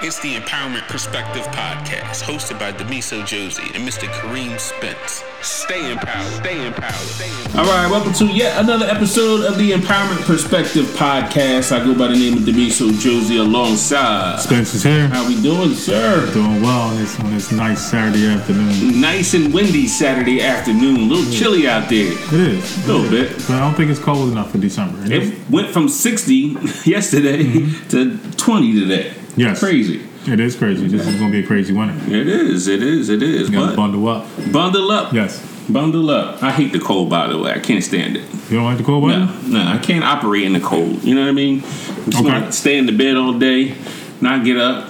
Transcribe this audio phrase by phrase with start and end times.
[0.00, 4.06] It's the Empowerment Perspective Podcast, hosted by Demiso Josie and Mr.
[4.06, 5.24] Kareem Spence.
[5.42, 6.32] Stay empowered.
[6.34, 6.94] Stay empowered.
[6.94, 7.56] Stay empowered.
[7.56, 11.72] All right, welcome to yet another episode of the Empowerment Perspective Podcast.
[11.72, 14.38] I go by the name of Demiso Josie alongside.
[14.38, 15.08] Spence is here.
[15.08, 16.32] How we doing, sir?
[16.32, 19.00] Doing well on this on this nice Saturday afternoon.
[19.00, 20.96] Nice and windy Saturday afternoon.
[20.96, 22.12] A little chilly out there.
[22.12, 22.84] It is.
[22.84, 23.32] A little It is.
[23.32, 23.48] bit.
[23.48, 25.04] But I don't think it's cold enough for December.
[25.06, 25.30] It is.
[25.32, 26.34] It went from 60
[26.84, 27.88] yesterday mm-hmm.
[27.88, 29.14] to 20 today.
[29.38, 29.60] Yes.
[29.60, 30.02] Crazy.
[30.26, 30.88] It is crazy.
[30.88, 31.94] This is going to be a crazy winter.
[32.12, 32.66] It is.
[32.68, 33.08] It is.
[33.08, 33.48] It is.
[33.50, 34.26] You bundle up.
[34.52, 35.12] bundle up.
[35.12, 35.44] Yes.
[35.70, 36.42] Bundle up.
[36.42, 37.52] I hate the cold, by the way.
[37.52, 38.22] I can't stand it.
[38.50, 39.26] You don't like the cold weather?
[39.44, 41.04] No, no, I can't operate in the cold.
[41.04, 41.60] You know what I mean?
[41.60, 42.24] Just Okay.
[42.24, 43.74] wanna stay in the bed all day,
[44.20, 44.88] not get up.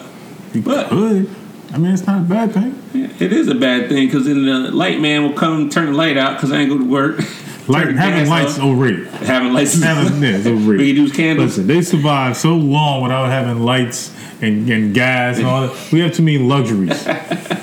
[0.54, 1.28] You But- could.
[1.74, 2.74] I mean, it's not a bad thing.
[3.18, 6.16] It is a bad thing because then the light man will come turn the light
[6.16, 7.22] out because I ain't go to work.
[7.68, 9.08] Light, having lights overrated.
[9.08, 9.78] having lights.
[9.82, 10.96] Having, yeah, it's What you overrated.
[10.96, 11.48] do is candles.
[11.58, 14.10] Listen, they survived so long without having lights
[14.40, 15.92] and, and gas and all that.
[15.92, 17.06] We have too many luxuries.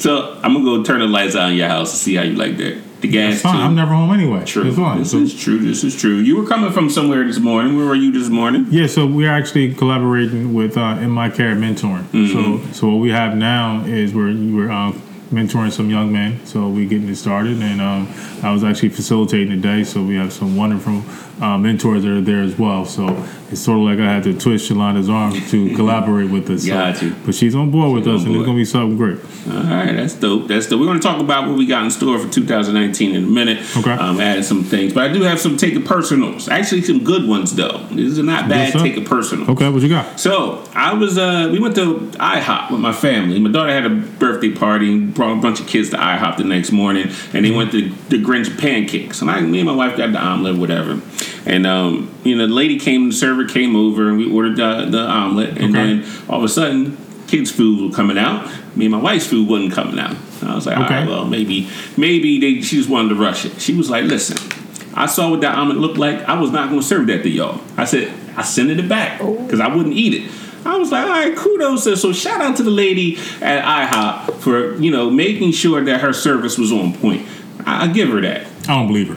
[0.00, 2.32] So I'm gonna go turn the lights out in your house to see how you
[2.34, 2.80] like that.
[3.02, 3.34] The gas.
[3.34, 3.56] It's fine.
[3.56, 3.60] too.
[3.60, 4.42] I'm never home anyway.
[4.46, 4.66] True.
[4.66, 5.00] It's fine.
[5.00, 5.58] This So- is true.
[5.58, 6.14] This is true.
[6.16, 7.76] You were coming from somewhere this morning.
[7.76, 8.66] Where were you this morning?
[8.70, 12.06] Yeah, so we're actually collaborating with uh, In My Care Mentoring.
[12.32, 14.92] So, so what we have now is we're we're uh,
[15.30, 16.46] mentoring some young men.
[16.46, 18.08] So we're getting it started, and um,
[18.42, 19.84] I was actually facilitating today.
[19.84, 21.02] So we have some wonderful
[21.40, 22.84] uh, mentors that are there as well.
[22.84, 23.08] So
[23.50, 26.62] it's sort of like I had to twist Yolanda's arm to collaborate with us.
[26.62, 27.14] So- Got you.
[27.24, 29.18] But she's on board with She's us, and it's gonna be something great.
[29.48, 30.48] All right, that's dope.
[30.48, 30.80] That's dope.
[30.80, 33.58] We're going to talk about what we got in store for 2019 in a minute.
[33.76, 33.90] Okay.
[33.90, 36.48] Um, adding some things, but I do have some take it personals.
[36.48, 37.78] Actually, some good ones though.
[37.90, 39.50] These are not bad take it personal.
[39.50, 40.20] Okay, what you got?
[40.20, 43.38] So I was uh we went to IHOP with my family.
[43.40, 46.44] My daughter had a birthday party and brought a bunch of kids to IHOP the
[46.44, 49.20] next morning and they went to the Grinch pancakes.
[49.22, 51.00] And I me and my wife got the omelet, whatever.
[51.46, 54.86] And um, you know, the lady came, the server came over and we ordered the,
[54.90, 56.00] the omelet and Okay.
[56.00, 56.96] then all of a sudden
[57.26, 58.50] kids' food was coming out.
[58.76, 60.16] Me and my wife's food wasn't coming out.
[60.42, 61.06] I was like, all right, Okay.
[61.10, 63.60] well, maybe, maybe they she just wanted to rush it.
[63.60, 64.36] She was like, listen,
[64.94, 66.22] I saw what that omelet looked like.
[66.28, 67.60] I was not going to serve that to y'all.
[67.76, 70.30] I said, I sent it back because I wouldn't eat it.
[70.64, 71.84] I was like, all right, kudos.
[71.84, 76.00] So, so shout out to the lady at IHOP for you know making sure that
[76.00, 77.26] her service was on point.
[77.66, 78.46] I, I give her that.
[78.62, 79.16] I don't believe her.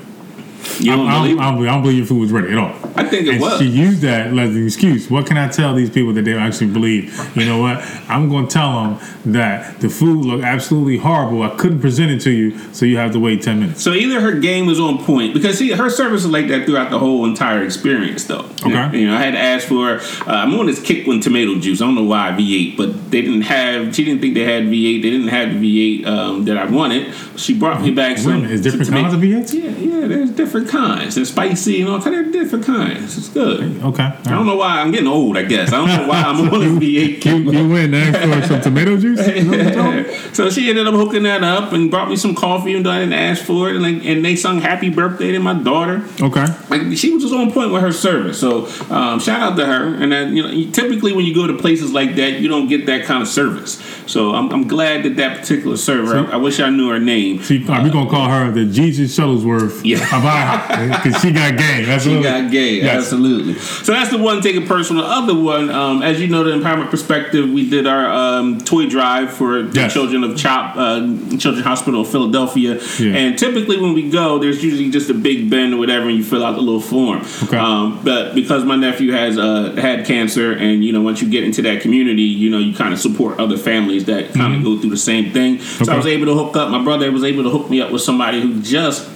[0.79, 1.37] You don't I, believe?
[1.37, 2.73] don't, I, don't believe, I don't believe your food was ready at all.
[2.95, 3.59] I think it and was.
[3.59, 5.09] She used that as an excuse.
[5.09, 7.13] What can I tell these people that they actually believe?
[7.35, 7.77] You know what?
[8.09, 8.99] I'm going to tell them
[9.33, 11.43] that the food looked absolutely horrible.
[11.43, 13.83] I couldn't present it to you, so you have to wait 10 minutes.
[13.83, 16.91] So either her game was on point because see her service was like that throughout
[16.91, 18.45] the whole entire experience, though.
[18.63, 18.99] Okay.
[18.99, 19.97] You know, I had to ask for.
[20.29, 21.81] Uh, I'm on this kick one tomato juice.
[21.81, 23.95] I don't know why V8, but they didn't have.
[23.95, 25.01] She didn't think they had V8.
[25.01, 27.13] They didn't have the V8 um, that I wanted.
[27.37, 28.35] She brought me back Wait a some.
[28.35, 29.53] minute, is different kinds of V8s?
[29.53, 30.07] Yeah, yeah.
[30.07, 31.15] There's different kinds.
[31.15, 33.17] There's spicy and all kind of different kinds.
[33.17, 33.81] It's good.
[33.83, 34.03] Okay.
[34.03, 35.37] I don't know why I'm getting old.
[35.37, 37.25] I guess I don't know why I'm on a V8 kick.
[37.25, 39.19] You, you went and asked for some tomato juice?
[39.19, 40.33] Is that what you told me?
[40.33, 43.13] so she ended up hooking that up and brought me some coffee and I didn't
[43.13, 46.45] ask for it and, like, and they sung happy birthday to my daughter Okay.
[46.69, 49.95] like she was just on point with her service so um, shout out to her
[49.95, 52.85] and that you know typically when you go to places like that you don't get
[52.85, 56.59] that kind of service so i'm, I'm glad that that particular server I, I wish
[56.59, 59.97] i knew her name She, are we going to call her the Jesus Shuttlesworth Yeah.
[60.43, 61.85] Because she got game.
[61.85, 63.03] That's She got gay, Yes.
[63.03, 63.55] absolutely.
[63.55, 65.03] So that's the one taking personal.
[65.03, 68.87] The other one, um, as you know, the empowerment perspective, we did our um, toy
[68.89, 69.93] drive for the Yes.
[69.93, 70.99] children of CHOP, uh,
[71.37, 72.79] Children's Hospital of Philadelphia.
[72.99, 73.15] Yeah.
[73.15, 76.23] And typically when we go, there's usually just a big bin or whatever, and you
[76.23, 77.21] fill out the little form.
[77.43, 77.57] Okay.
[77.57, 81.43] Um, but because my nephew has uh, had cancer, and you know, once you get
[81.43, 84.77] into that community, you know, you kind of support other families that kind of go
[84.79, 85.59] through the same thing.
[85.59, 85.83] So Mm-hmm.
[85.83, 85.91] Okay.
[85.93, 86.69] I was able to hook up.
[86.69, 89.07] My brother was able to hook me up with somebody who just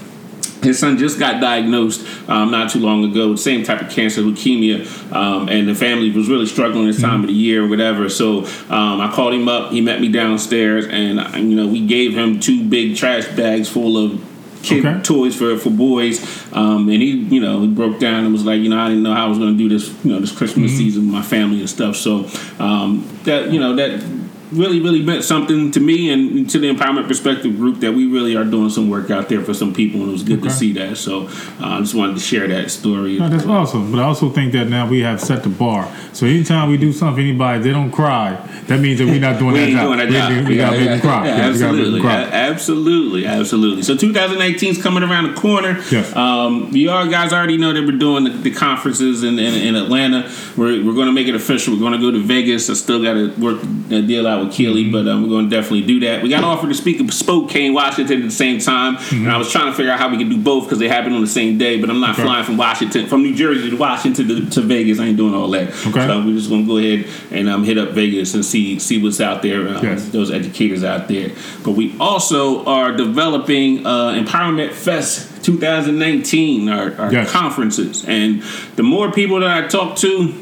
[0.62, 4.86] his son just got diagnosed um, not too long ago, same type of cancer, leukemia,
[5.14, 8.10] um, and the family was really struggling this time of the year or whatever.
[8.10, 9.72] So um, I called him up.
[9.72, 11.20] He met me downstairs, and
[11.50, 14.24] you know we gave him two big trash bags full of
[14.64, 15.02] kid Okay.
[15.04, 16.20] toys for for boys.
[16.52, 19.04] Um, and he, you know, he broke down and was like, you know, I didn't
[19.04, 21.22] know how I was going to do this, you know, this Christmas season with my
[21.22, 21.96] family and stuff.
[21.96, 22.28] So
[22.58, 24.17] um, that you know that
[24.52, 28.36] really really meant something to me and to the empowerment perspective group that we really
[28.36, 30.72] are doing some work out there for some people and it was good to see
[30.74, 31.28] that so
[31.60, 33.92] uh, i just wanted to share that story No, that's awesome.
[33.92, 35.92] But I also think that now we have set the bar.
[36.14, 38.36] So anytime we do something anybody, they don't cry.
[38.68, 40.30] That means that we're not doing we that doing that We- job.
[40.32, 41.26] We, we Yeah, gotta make yeah, them cry.
[41.28, 42.22] yeah, Yeah, we gotta make them absolutely, cry.
[42.22, 43.84] A- absolutely, absolutely.
[43.84, 45.84] So 2018 is coming around the corner.
[45.92, 46.16] Yes.
[46.16, 49.76] Um, you all guys already know that we're doing the, the conferences in, in, in
[49.76, 50.30] Atlanta.
[50.58, 51.74] We're, we're going to make it official.
[51.74, 52.70] We're going to go to Vegas.
[52.70, 53.60] I still got to work
[53.90, 56.22] the deal out uh, with Keely, but um, we're going to definitely do that.
[56.24, 59.52] We got offered to speak of Spokane, Washington at the same time, and I was
[59.52, 61.58] trying to figure out how we could do both because they happen on the same
[61.58, 61.80] day.
[61.80, 62.24] But I'm not Okay.
[62.24, 65.00] flying from Washington, from New Jersey to Washington to, to Vegas.
[65.00, 65.70] I ain't doing all that.
[65.88, 66.08] Okay.
[66.08, 69.02] So we're just going to go ahead and um, hit up Vegas and see see
[69.02, 69.68] what's out there.
[69.68, 70.10] Um, Yes.
[70.10, 71.32] Those educators out there.
[71.64, 77.32] But we also are developing uh, Empowerment Fest 2019, our, our Yes.
[77.32, 78.42] conferences, and
[78.76, 80.34] the more people that I talk to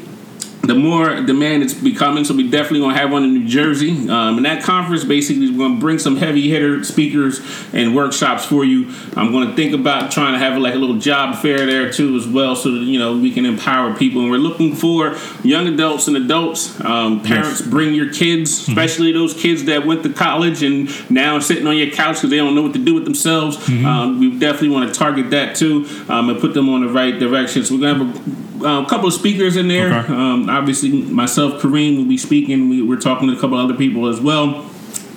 [0.66, 2.24] the more demand it's becoming.
[2.24, 3.90] So we definitely gonna have one in New Jersey.
[4.08, 7.40] Um, and that conference basically is gonna bring some heavy hitter speakers
[7.72, 8.92] and workshops for you.
[9.16, 12.26] I'm gonna think about trying to have like a little job fair there too as
[12.26, 14.22] well, so that you know we can empower people.
[14.22, 16.78] And we're looking for young adults and adults.
[16.84, 21.40] Um, parents, bring your kids, especially those kids that went to college and now are
[21.40, 23.56] sitting on your couch because they don't know what to do with themselves.
[23.86, 27.18] Um, we definitely want to target that too um, and put them on the right
[27.18, 27.64] direction.
[27.64, 29.92] So we're gonna have a, a couple of speakers in there.
[30.00, 30.12] Okay.
[30.12, 32.68] Um, obviously, myself, Kareem, will be speaking.
[32.68, 34.70] We, we're talking to a couple other people as well.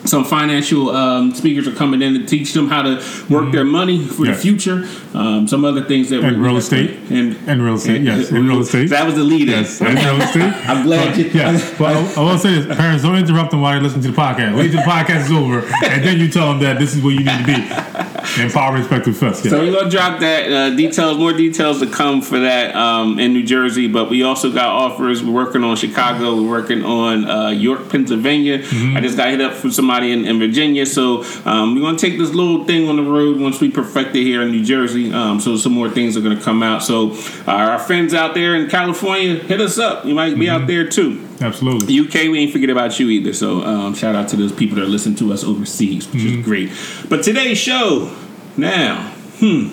[0.06, 4.06] Some financial um, speakers are coming in to teach them how to work their money
[4.06, 4.38] for Yes.
[4.38, 4.88] the future.
[5.14, 6.98] Um, some other things that And real estate.
[7.10, 8.90] and And real estate, yes, and real estate.
[8.92, 9.50] That was the lead.
[9.50, 10.54] Yes, and real estate.
[10.70, 11.26] I'm glad you.
[11.26, 14.02] Yeah, well, I, I want to say this: parents, don't interrupt them while they listen
[14.02, 14.56] to the podcast.
[14.56, 17.14] Wait till the podcast is over, and then you tell them that this is where
[17.14, 18.09] you need to be.
[18.38, 19.46] Empower Respective Fest.
[19.46, 19.52] Yeah.
[19.52, 23.34] So we're gonna drop that uh, details, more details to come for that um, in
[23.34, 23.88] New Jersey.
[23.88, 25.24] But we also got offers.
[25.24, 26.36] We're working on Chicago.
[26.36, 28.64] We're working on uh, York, Pennsylvania.
[28.96, 30.86] I just got hit up from somebody in, in Virginia.
[30.86, 34.24] So um, we're gonna take this little thing on the road once we perfect it
[34.24, 35.12] here in New Jersey.
[35.14, 36.84] Um, so some more things are gonna come out.
[36.84, 37.12] So
[37.48, 40.06] uh, our friends out there in California, hit us up.
[40.06, 41.29] You might be out there too.
[41.42, 42.00] Absolutely.
[42.00, 43.34] UK, we ain't forget about you either.
[43.34, 46.72] So um, shout out to those people that listen to us overseas, which is great.
[47.10, 48.16] But today's show,
[48.58, 49.70] now, hmm,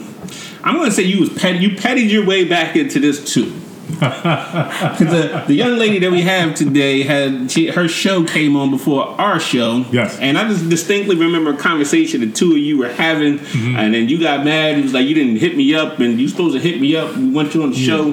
[0.65, 1.59] I'm gonna say you was petty.
[1.59, 3.53] You petted your way back into this too.
[3.97, 9.05] The, the young lady that we have today had she, her show came on before
[9.21, 9.85] our show.
[9.93, 10.19] Yes.
[10.19, 14.09] And I just distinctly remember a conversation the two of you were having, and then
[14.09, 14.79] you got mad.
[14.79, 17.17] It was like you didn't hit me up, and you supposed to hit me up.
[17.17, 18.13] We went you on the show.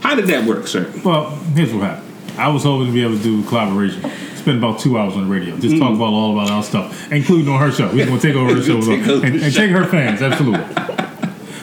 [0.00, 0.92] How did that work, sir?
[1.04, 2.03] Well, here's what happened.
[2.36, 4.02] I was hoping to be able to do a collaboration.
[4.36, 5.56] Spend about two hours on the radio.
[5.56, 5.96] Just talk mm.
[5.96, 7.90] about all about our stuff, including on her show.
[7.92, 10.64] We're gonna take over her show Take over and, and take her fans, absolutely.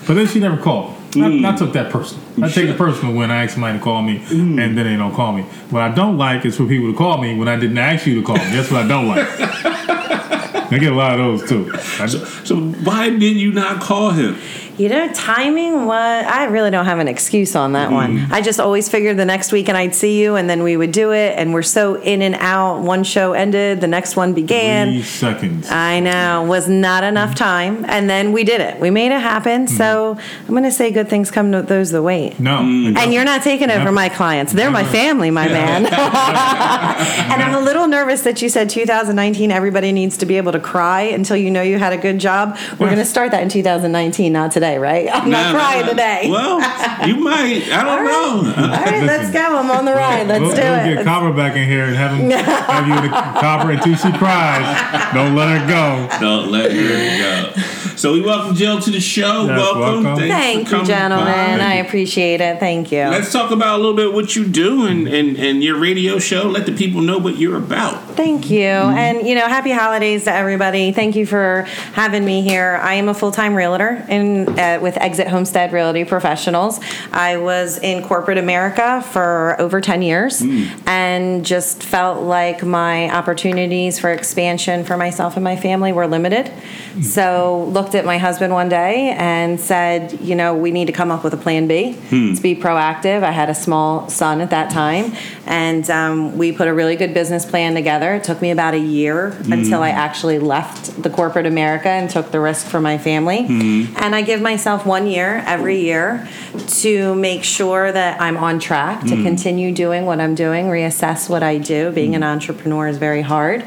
[0.07, 0.95] But then she never called.
[1.15, 1.45] I, mm.
[1.45, 2.23] I took that personal.
[2.44, 4.63] I take it personal when I ask somebody to call me mm.
[4.63, 5.44] and then they don't call me.
[5.69, 8.15] What I don't like is for people to call me when I didn't ask you
[8.15, 8.45] to call me.
[8.45, 9.27] That's what I don't like.
[10.71, 11.71] I get a lot of those too.
[11.73, 14.38] I, So why did you not call him?
[14.81, 15.95] You know, timing, what?
[15.95, 18.18] I really don't have an excuse on that one.
[18.18, 18.33] Mm-hmm.
[18.33, 20.92] I just always figured the next week and I'd see you and then we would
[20.92, 21.38] do it.
[21.38, 22.81] And we're so in and out.
[22.81, 24.88] One show ended, the next one began.
[24.88, 25.69] three seconds.
[25.69, 27.75] I know, was not enough mm-hmm.
[27.78, 27.86] time.
[27.89, 28.80] And then we did it.
[28.80, 29.68] We made it happen.
[29.68, 30.45] So mm-hmm.
[30.48, 32.39] I'm going to say good things come to those that wait.
[32.39, 32.57] No.
[32.57, 32.98] Mm.
[32.98, 34.51] And you're not taking over my clients.
[34.51, 35.86] They're my family, my man.
[35.86, 40.60] and I'm a little nervous that you said 2019, everybody needs to be able to
[40.60, 42.57] cry until you know you had a good job.
[42.80, 45.09] We're going to start that in 2019, not today, right?
[45.12, 45.89] I'm Nah, not crying nah.
[45.89, 46.27] today.
[46.29, 46.59] Well,
[47.07, 47.69] you might.
[47.71, 48.63] I don't know.
[48.63, 49.39] All right, let's go.
[49.57, 50.27] I'm on the ride.
[50.27, 50.95] Let's we'll, do we'll it.
[50.95, 54.12] get Copper back in here and have him have you in the Copper until she
[54.18, 55.13] cries.
[55.13, 56.07] Don't let her go.
[56.19, 57.91] Don't let her go.
[58.01, 59.45] So we welcome Jill to the show.
[59.45, 60.03] Yes, welcome.
[60.03, 60.27] welcome.
[60.27, 61.59] Thanks for Thank you, gentlemen.
[61.59, 61.65] by.
[61.65, 62.59] I appreciate it.
[62.59, 63.03] Thank you.
[63.03, 66.48] Let's talk about a little bit what you do and, and, and your radio show.
[66.48, 68.01] Let the people know what you're about.
[68.15, 68.65] Thank you.
[68.65, 68.98] Mm-hmm.
[68.98, 70.92] And, you know, happy holidays to everybody.
[70.92, 72.80] Thank you for having me here.
[72.81, 76.80] I am a full time realtor in, uh, with Exit Homestead Realty Professionals.
[77.11, 80.71] I was in corporate America for over 10 years mm.
[80.87, 86.47] and just felt like my opportunities for expansion for myself and my family were limited.
[86.95, 87.04] Mm.
[87.04, 91.12] So, looked at my husband one day and said, you know, we need to come
[91.12, 92.33] up with a plan B hmm.
[92.33, 93.24] to be proactive.
[93.24, 95.14] I had a small son at that time,
[95.45, 98.16] and um, we put a really good business plan together.
[98.16, 99.54] It took me about a year hmm.
[99.54, 103.45] until I actually left the corporate America and took the risk for my family.
[103.45, 103.86] Hmm.
[103.98, 106.28] And I give myself one year every year
[106.68, 111.44] to make sure that I'm on track to continue doing what I'm doing, reassess what
[111.44, 111.92] I do.
[111.92, 113.64] Being an entrepreneur is very hard.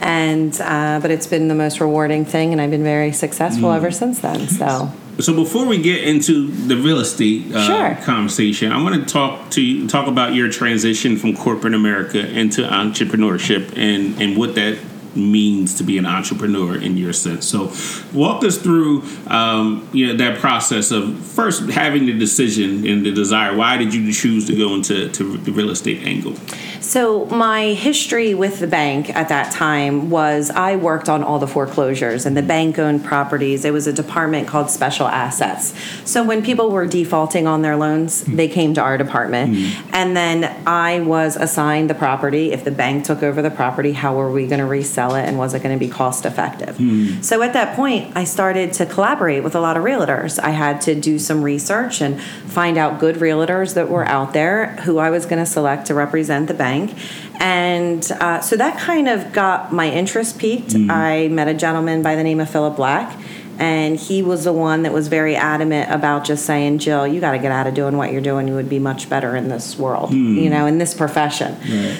[0.00, 3.90] And uh, but it's been the most rewarding thing, and I've been very successful ever
[3.90, 4.48] since then.
[4.48, 8.04] So So before we get into the real estate uh, Sure.
[8.04, 12.62] conversation, I want to talk to you, talk about your transition from corporate America into
[12.62, 14.78] entrepreneurship and and what that
[15.16, 17.46] means to be an entrepreneur in your sense.
[17.46, 17.72] So,
[18.12, 23.12] walk us through um, you know that process of first having the decision and the
[23.12, 23.56] desire.
[23.56, 26.34] Why did you choose to go into to the real estate angle?
[26.80, 31.48] So, my history with the bank at that time was I worked on all the
[31.48, 33.64] foreclosures and the bank owned properties.
[33.64, 35.74] It was a department called Special Assets.
[36.08, 39.56] So, when people were defaulting on their loans, they came to our department.
[39.92, 42.52] And then I was assigned the property.
[42.52, 45.38] If the bank took over the property, how were we going to resell it and
[45.38, 46.76] was it going to be cost effective?
[46.76, 47.20] Hmm.
[47.22, 50.38] So, at that point, I started to collaborate with a lot of realtors.
[50.38, 54.76] I had to do some research and find out good realtors that were out there
[54.82, 56.94] who I was going to select to represent the bank.
[57.38, 60.72] And uh, so that kind of got my interest peaked.
[60.72, 60.90] Hmm.
[60.90, 63.18] I met a gentleman by the name of Philip Black.
[63.58, 67.32] And he was the one that was very adamant about just saying, Jill, you got
[67.32, 68.46] to get out of doing what you're doing.
[68.48, 70.36] You would be much better in this world, hmm.
[70.36, 71.56] you know, in this profession.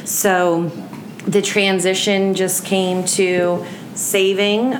[0.06, 0.70] So
[1.26, 3.64] the transition just came to
[3.94, 4.78] saving.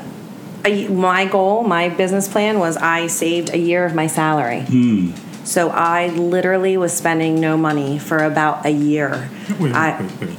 [0.64, 4.62] A, my goal, my business plan was I saved a year of my salary.
[4.62, 5.12] Hmm.
[5.44, 9.28] So I literally was spending no money for about a year.
[9.60, 10.38] Wait, I- wait, wait, wait.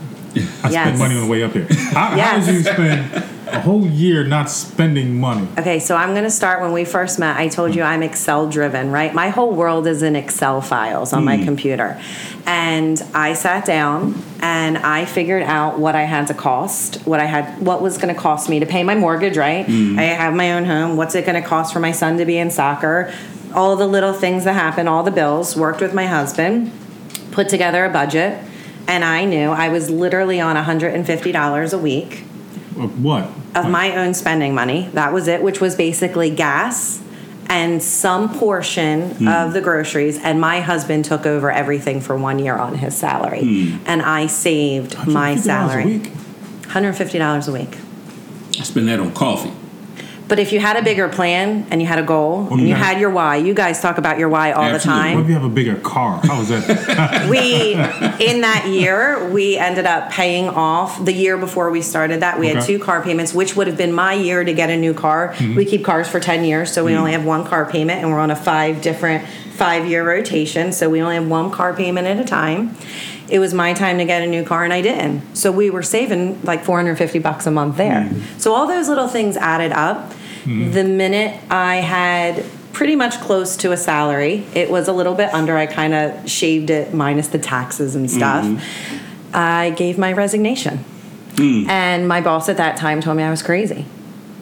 [0.63, 0.85] I Yes.
[0.87, 1.65] spent money on the way up here.
[1.93, 2.45] How, Yes.
[2.45, 5.47] how did you spend a whole year not spending money?
[5.57, 7.37] Okay, so I'm going to start when we first met.
[7.37, 9.13] I told you I'm Excel driven, right?
[9.13, 11.45] My whole world is in Excel files on my hmm.
[11.45, 12.01] computer.
[12.45, 17.25] And I sat down and I figured out what I had to cost, what I
[17.25, 19.65] had what was going to cost me to pay my mortgage, right?
[19.65, 19.97] Hmm.
[19.97, 20.97] I have my own home.
[20.97, 23.13] What's it going to cost for my son to be in soccer?
[23.53, 25.55] All the little things that happen, all the bills.
[25.55, 26.71] Worked with my husband,
[27.31, 28.43] put together a budget,
[28.87, 32.23] and I knew I was literally on $150 a week
[32.79, 33.29] Of what?
[33.57, 34.89] of my own spending money.
[34.93, 37.01] That was it, which was basically gas
[37.49, 39.27] and some portion hmm.
[39.27, 40.19] of the groceries.
[40.19, 43.41] And my husband took over everything for one year on his salary.
[43.41, 43.77] Hmm.
[43.85, 45.83] And I saved my $150 salary.
[45.83, 46.11] A week?
[46.63, 47.77] $150 a week.
[48.59, 49.53] I spend that on coffee.
[50.27, 52.67] But if you had a bigger plan and you had a goal oh, and you
[52.67, 55.15] you had your why, you guys talk about your why all the time.
[55.15, 56.19] What if you have a bigger car?
[56.23, 57.27] How is that?
[57.29, 57.73] we
[58.25, 62.47] in that year we ended up paying off the year before we started that we
[62.47, 65.33] had two car payments which would have been my year to get a new car
[65.33, 65.55] mm-hmm.
[65.55, 66.99] we keep cars for 10 years so we mm-hmm.
[66.99, 70.89] only have one car payment and we're on a five different five year rotation so
[70.89, 72.75] we only have one car payment at a time
[73.29, 75.35] it was my time to get a new car and I didn't.
[75.35, 78.03] So we were saving like 450 bucks a month there.
[78.03, 78.39] Mm-hmm.
[78.39, 80.13] So all those little things added up.
[80.47, 80.71] Mm-hmm.
[80.71, 85.33] The minute I had pretty much close to a salary, it was a little bit
[85.33, 88.45] under, I kind of shaved it minus the taxes and stuff.
[88.45, 89.35] Mm-hmm.
[89.35, 90.85] I gave my resignation.
[91.33, 91.67] Mm.
[91.67, 93.85] And my boss at that time told me I was crazy.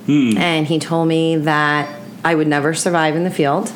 [0.06, 0.38] Mm.
[0.38, 3.72] And he told me that I would never survive in the field.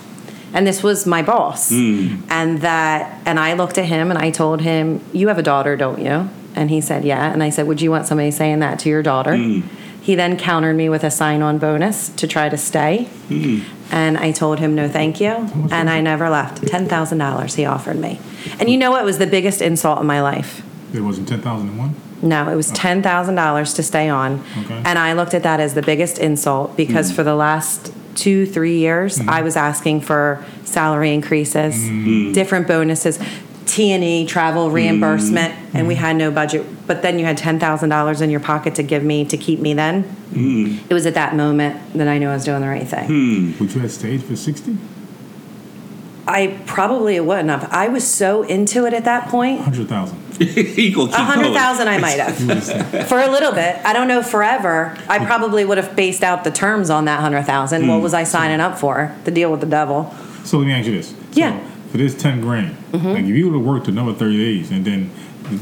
[0.53, 1.71] And this was my boss.
[1.71, 2.21] Mm.
[2.29, 5.75] And that, and I looked at him and I told him, You have a daughter,
[5.75, 6.29] don't you?
[6.55, 7.31] And he said, Yeah.
[7.31, 9.33] And I said, Would you want somebody saying that to your daughter?
[10.01, 13.05] He then countered me with a sign on bonus to try to stay.
[13.27, 13.59] Hmm.
[13.91, 15.31] And I told him, No, thank you.
[15.71, 16.61] And I never left.
[16.61, 18.19] $10,000 he offered me.
[18.59, 20.63] And you know what was the biggest insult in my life?
[20.93, 21.95] it wasn't ten thousand and one.
[22.21, 22.75] No, it was oh.
[22.75, 24.81] ten thousand dollars to stay on, Okay.
[24.85, 27.15] and I looked at that as the biggest insult because hmm.
[27.15, 29.29] for the last two, three years, hmm.
[29.29, 31.75] I was asking for salary increases,
[32.33, 33.19] different bonuses,
[33.69, 36.65] T and E, travel reimbursement, and we had no budget.
[36.87, 39.59] But then you had ten thousand dollars in your pocket to give me to keep
[39.59, 39.73] me.
[39.73, 40.15] Then
[40.89, 43.55] it was at that moment that I knew I was doing the right thing.
[43.59, 44.77] Would you have stayed for sixty?
[46.29, 47.71] I probably wouldn't have.
[47.73, 49.61] I was so into it at that point.
[49.61, 50.19] Hundred thousand.
[50.39, 53.07] he gonna A hundred I might have.
[53.07, 53.83] for a little bit.
[53.83, 54.95] I don't know forever.
[55.07, 57.87] I probably would have based out the terms on that hundred thousand.
[57.87, 58.03] What hmm.
[58.03, 59.15] was I signing up for?
[59.23, 60.13] The deal with the devil.
[60.43, 61.13] So let me ask you this.
[61.33, 61.59] Yeah.
[61.89, 61.91] Mm-hmm.
[61.91, 63.07] For this ten grand, mm-hmm.
[63.07, 65.11] like if you would have worked another thirty days and then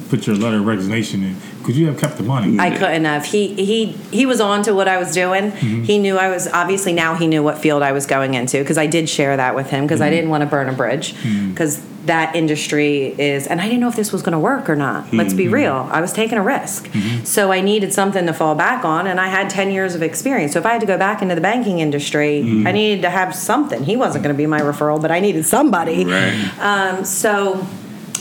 [0.10, 2.60] put your letter of resignation in, could you have kept the money?
[2.60, 3.26] I couldn't have.
[3.26, 5.52] He he he was on to what I was doing.
[5.52, 5.84] Mm-hmm.
[5.84, 8.78] He knew I was obviously now he knew what field I was going into because
[8.78, 10.16] I did share that with him because I mm-hmm.
[10.16, 11.16] didn't want to burn a bridge
[11.50, 14.76] because that industry is and I didn't know if this was going to work or
[14.76, 15.14] not.
[15.14, 15.54] Let's be mm-hmm.
[15.54, 15.90] real.
[15.92, 16.88] I was taking a risk.
[16.88, 17.24] Mm-hmm.
[17.26, 20.54] So I needed something to fall back on and I had 10 years of experience.
[20.54, 22.68] So if I had to go back into the banking industry, mm-hmm.
[22.68, 23.84] I needed to have something.
[23.84, 26.06] He wasn't going to be my referral, but I needed somebody.
[26.06, 26.60] Right.
[26.60, 27.66] Um, so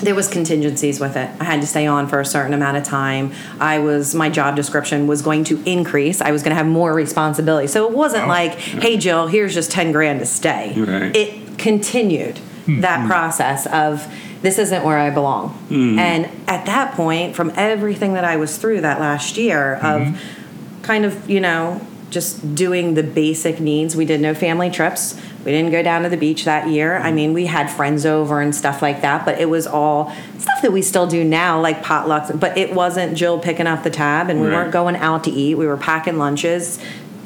[0.03, 1.31] there was contingencies with it.
[1.41, 3.33] I had to stay on for a certain amount of time.
[3.61, 6.21] I was my job description was going to increase.
[6.21, 7.67] I was going to have more responsibility.
[7.69, 11.17] So it wasn't like, "Hey Jill, here's just 10 grand to stay." Right.
[11.17, 12.81] It continued Hmm.
[12.81, 15.51] that process of this isn't where I belong.
[15.51, 15.99] Hmm.
[15.99, 20.83] And at that point from everything that I was through that last year of hmm.
[20.83, 21.81] kind of, you know,
[22.11, 23.97] just doing the basic needs.
[23.97, 25.21] We did no family trips.
[25.45, 26.99] We didn't go down to the beach that year.
[26.99, 30.63] I mean, we had friends over and stuff like that, but it was all stuff
[30.63, 32.39] that we still do now, like potlucks.
[32.39, 34.55] But it wasn't Jill picking up the tab, and we Right.
[34.55, 35.57] weren't going out to eat.
[35.57, 36.79] We were packing lunches.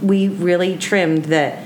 [0.02, 1.58] We really trimmed that.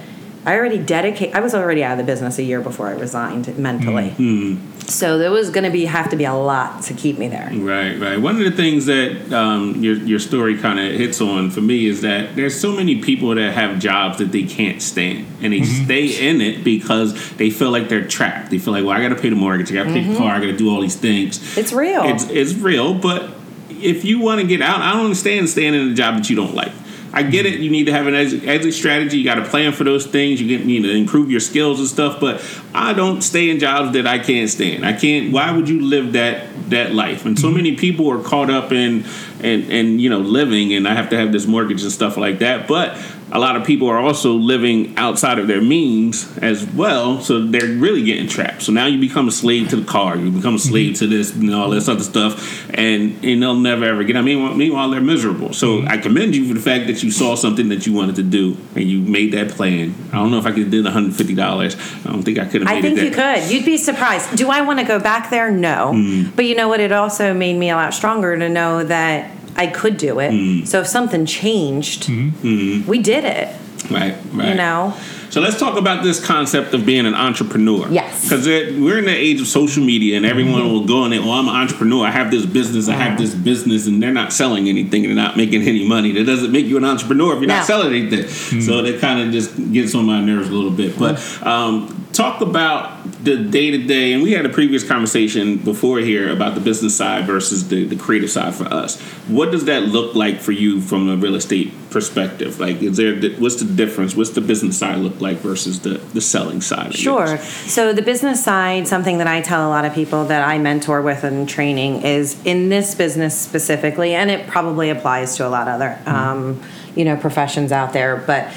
[0.46, 1.34] I already dedicate.
[1.34, 4.10] I was already out of the business a year before I resigned mentally.
[4.10, 4.54] Hmm.
[4.54, 4.70] Hmm.
[4.86, 7.48] So there was going to be have to be a lot to keep me there.
[7.52, 8.20] Right, right.
[8.20, 11.86] One of the things that um, your your story kind of hits on for me
[11.86, 15.60] is that there's so many people that have jobs that they can't stand, and they
[15.60, 15.84] mm-hmm.
[15.84, 18.50] stay in it because they feel like they're trapped.
[18.50, 20.10] They feel like, well, I got to pay the mortgage, I got to pay the
[20.10, 20.18] mm-hmm.
[20.18, 21.56] car, I got to do all these things.
[21.56, 22.04] It's real.
[22.04, 23.30] It's it's real, but
[23.70, 26.36] if you want to get out, I don't understand staying in a job that you
[26.36, 26.72] don't like.
[27.14, 27.60] I get it.
[27.60, 29.18] You need to have an exit, exit strategy.
[29.18, 30.42] You got to plan for those things.
[30.42, 32.18] You get, need to improve your skills and stuff.
[32.18, 32.44] But
[32.74, 34.84] I don't stay in jobs that I can't stand.
[34.84, 35.32] I can't.
[35.32, 37.24] Why would you live that that life?
[37.24, 37.56] And so mm-hmm.
[37.56, 39.04] many people are caught up in
[39.40, 40.74] and and you know living.
[40.74, 42.66] And I have to have this mortgage and stuff like that.
[42.66, 43.00] But
[43.34, 47.20] a lot of people are also living outside of their means as well.
[47.20, 48.62] So they're really getting trapped.
[48.62, 50.16] So now you become a slave to the car.
[50.16, 52.70] You become a slave to this and all this other stuff.
[52.72, 54.16] And, and they'll never ever get.
[54.16, 55.52] I mean, meanwhile, they're miserable.
[55.52, 58.22] So I commend you for the fact that you saw something that you wanted to
[58.22, 59.96] do and you made that plan.
[60.12, 62.06] I don't know if I could have did $150.
[62.06, 63.42] I don't think I could have made I think you that.
[63.42, 63.52] could.
[63.52, 64.36] You'd be surprised.
[64.36, 65.50] Do I want to go back there?
[65.50, 65.92] No.
[65.92, 66.36] Mm.
[66.36, 66.78] But you know what?
[66.78, 70.30] It also made me a lot stronger to know that I could do it.
[70.32, 70.66] Mm.
[70.66, 72.46] So if something changed, mm-hmm.
[72.46, 72.90] Mm-hmm.
[72.90, 73.54] we did it.
[73.90, 74.48] Right, right.
[74.48, 74.96] You know?
[75.30, 77.88] So let's talk about this concept of being an entrepreneur.
[77.90, 78.22] Yes.
[78.22, 81.32] Because we're in the age of social media, and everyone will go and they, oh,
[81.32, 82.06] I'm an entrepreneur.
[82.06, 82.88] I have this business.
[82.88, 85.02] I have this business, and they're not selling anything.
[85.02, 86.12] They're not making any money.
[86.12, 87.56] That doesn't make you an entrepreneur if you're No.
[87.56, 88.60] not selling anything.
[88.62, 90.96] So that kind of just gets on my nerves a little bit.
[90.96, 95.98] But um, talk about the day to day, and we had a previous conversation before
[95.98, 99.00] here about the business side versus the, the creative side for us.
[99.28, 102.60] What does that look like for you from a real estate perspective?
[102.60, 104.14] Like, is there what's the difference?
[104.14, 106.94] What's the business side look like versus the the selling side?
[106.94, 107.38] Sure.
[107.38, 111.00] So the business side, something that I tell a lot of people that I mentor
[111.00, 115.66] with in training is in this business specifically, and it probably applies to a lot
[115.66, 116.60] of other, um,
[116.94, 118.16] you know, professions out there.
[118.16, 118.52] But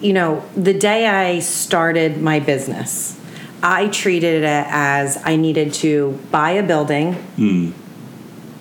[0.00, 3.19] you know, the day I started my business,
[3.62, 7.70] I treated it as I needed to buy a building, hmm.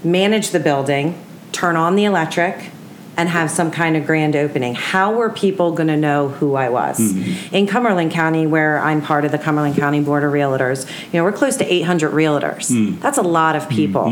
[0.04, 2.72] manage the building, turn on the electric,
[3.20, 4.76] and have some kind of grand opening.
[4.76, 6.98] How were people going to know who I was?
[6.98, 7.56] Hmm.
[7.56, 11.24] In Cumberland County, where I'm part of the Cumberland County Board of Realtors, you know,
[11.24, 12.70] we're close to 800 realtors.
[12.70, 13.00] Hmm.
[13.00, 14.08] That's a lot of people.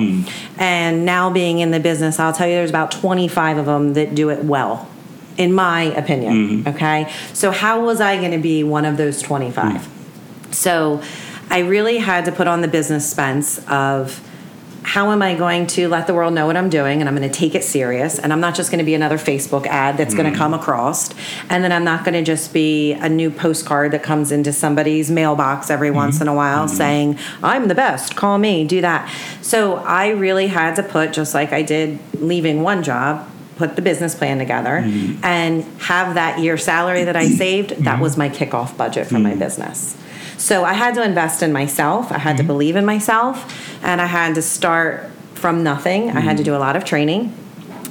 [0.58, 4.14] And now being in the business, I'll tell you there's about 25 of them that
[4.14, 4.90] do it well.
[5.38, 7.14] In my opinion, okay?
[7.34, 9.88] So, how was I going to be one of those 25?
[10.58, 11.02] So
[11.50, 14.24] I really had to put on the business fence of
[14.88, 17.30] how am I going to let the world know what I'm doing and I'm going
[17.30, 20.14] to take it serious and I'm not just going to be another Facebook ad that's
[20.14, 20.40] going to mm-hmm.
[20.40, 21.14] come across
[21.50, 25.12] and then I'm not going to just be a new postcard that comes into somebody's
[25.12, 25.98] mailbox every mm-hmm.
[25.98, 26.76] once in a while mm-hmm.
[26.76, 29.14] saying I'm the best call me do that.
[29.42, 33.82] So I really had to put just like I did leaving one job put the
[33.82, 34.78] business plan together
[35.24, 39.36] and have that year salary that I saved that was my kickoff budget for my
[39.36, 39.98] business
[40.38, 42.12] so I had to invest in myself.
[42.12, 42.48] I had to mm-hmm.
[42.48, 46.10] believe in myself, and I had to start from nothing.
[46.10, 46.52] I had to mm-hmm.
[46.52, 47.34] do a lot of training.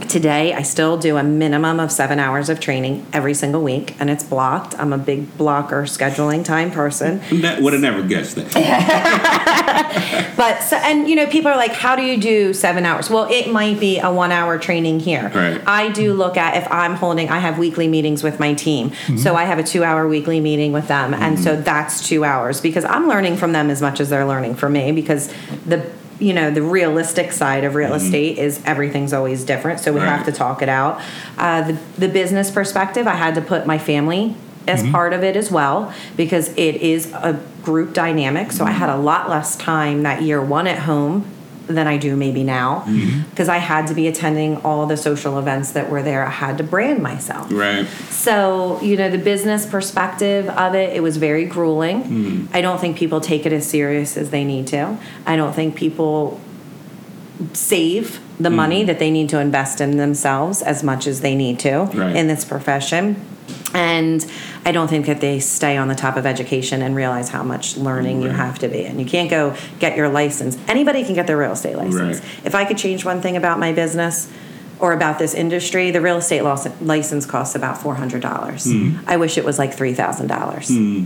[0.09, 4.11] Today, I still do a minimum of seven hours of training every single week, and
[4.11, 4.79] it's blocked.
[4.79, 7.21] I'm a big blocker scheduling time person.
[7.41, 8.53] That would have never guessed that.
[10.37, 13.27] But so, and you know, people are like, "How do you do seven hours?" Well,
[13.31, 15.33] it might be a one-hour training here.
[15.35, 15.61] Right.
[15.67, 17.31] I do look at if I'm holding.
[17.31, 19.17] I have weekly meetings with my team, mm-hmm.
[19.17, 21.45] so I have a two-hour weekly meeting with them, and mm-hmm.
[21.45, 24.75] so that's two hours because I'm learning from them as much as they're learning from
[24.75, 25.33] me because
[25.65, 28.05] the you know the realistic side of real mm-hmm.
[28.05, 30.09] estate is everything's always different so we Right.
[30.09, 31.01] have to talk it out.
[31.37, 34.35] Uh, the, the business perspective i had to put my family
[34.67, 34.93] as mm-hmm.
[34.93, 38.79] part of it as well because it is a group dynamic so i mm-hmm.
[38.79, 41.25] had a lot less time that year one at home
[41.67, 43.29] than i do maybe now mm-hmm.
[43.31, 46.59] because i had to be attending all the social events that were there i had
[46.59, 47.87] to brand myself Right.
[48.11, 52.03] so, you know, the business perspective of it, it was very grueling.
[52.05, 52.57] Mm-hmm.
[52.57, 54.99] I don't think people take it as serious as they need to.
[55.25, 56.41] I don't think people
[57.53, 58.87] save the money mm-hmm.
[58.89, 62.17] that they need to invest in themselves as much as they need to Right.
[62.17, 63.17] in this profession.
[63.75, 64.25] And
[64.65, 67.77] I don't think that they stay on the top of education and realize how much
[67.77, 68.85] learning you have to be.
[68.85, 70.57] And you can't go get your license.
[70.67, 72.21] Anybody can get their real estate license.
[72.21, 72.47] Right.
[72.47, 74.33] If I could change one thing about my business
[74.79, 78.65] or about this industry, the real estate license costs about four hundred dollars.
[78.65, 78.99] Hmm.
[79.07, 80.69] I wish it was like three thousand dollars.
[80.69, 81.05] Hmm.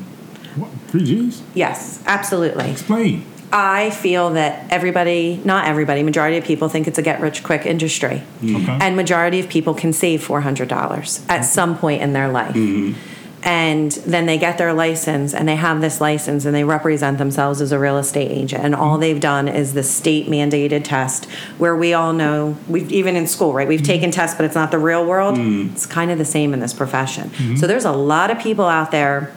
[0.56, 0.70] What?
[0.88, 1.42] Three G's?
[1.54, 2.70] Yes, absolutely.
[2.70, 3.24] Explain.
[3.52, 7.66] I feel that everybody, not everybody, majority of people think it's a get rich quick
[7.66, 8.22] industry.
[8.40, 8.56] Mm-hmm.
[8.56, 8.78] Okay.
[8.80, 12.54] And majority of people can save $400 at some point in their life.
[12.54, 12.98] Mm-hmm.
[13.42, 17.62] and then they get their license and they have this license and they represent themselves
[17.62, 18.62] as a real estate agent.
[18.62, 19.00] And all mm-hmm.
[19.00, 21.24] they've done is the state mandated test
[21.56, 24.70] where we all know we've even in school right we've taken tests but it's not
[24.70, 25.38] the real world.
[25.38, 27.56] It's kind of the same in this profession.
[27.56, 29.34] So there's a lot of people out there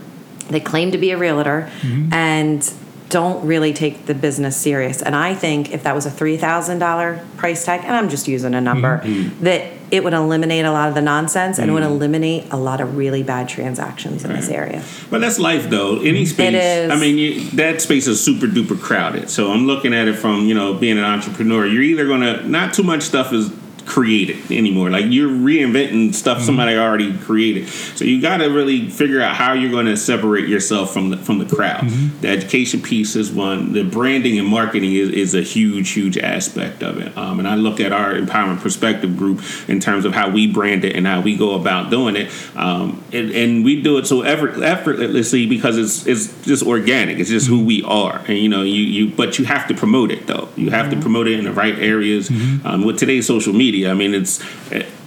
[0.49, 1.71] that claim to be a realtor
[2.11, 2.73] and
[3.13, 7.63] don't really take the business serious and i think if that was a $3000 price
[7.63, 9.13] tag and i'm just using a number mm-hmm.
[9.13, 9.43] Mm-hmm.
[9.43, 11.93] that it would eliminate a lot of the nonsense and it would mm-hmm.
[11.93, 15.99] eliminate a lot of really bad transactions in this area But that's life, though.
[15.99, 16.55] Any space.
[16.55, 16.89] is.
[16.89, 19.29] I mean, you, that space is super duper crowded.
[19.29, 21.67] So I'm looking at it from you know being an entrepreneur.
[21.67, 23.51] You're either gonna not too much stuff is
[23.85, 24.89] created anymore.
[24.89, 27.67] Like you're reinventing stuff somebody already created.
[27.67, 31.17] So you got to really figure out how you're going to separate yourself from the
[31.17, 31.89] from the crowd.
[32.21, 33.73] The education piece is one.
[33.73, 37.15] The branding and marketing is, is a huge huge aspect of it.
[37.17, 40.85] Um, and I look at our empowerment perspective group in terms of how we brand
[40.85, 42.31] it and how we go about doing it.
[42.55, 47.19] Um, and, and we do it so effort, effortlessly because it's it's just organic.
[47.19, 48.19] It's just who we are.
[48.27, 50.49] And you know you you but you have to promote it though.
[50.55, 52.29] You have to promote it in the right areas.
[52.65, 54.39] Um, with today's social media, I mean it's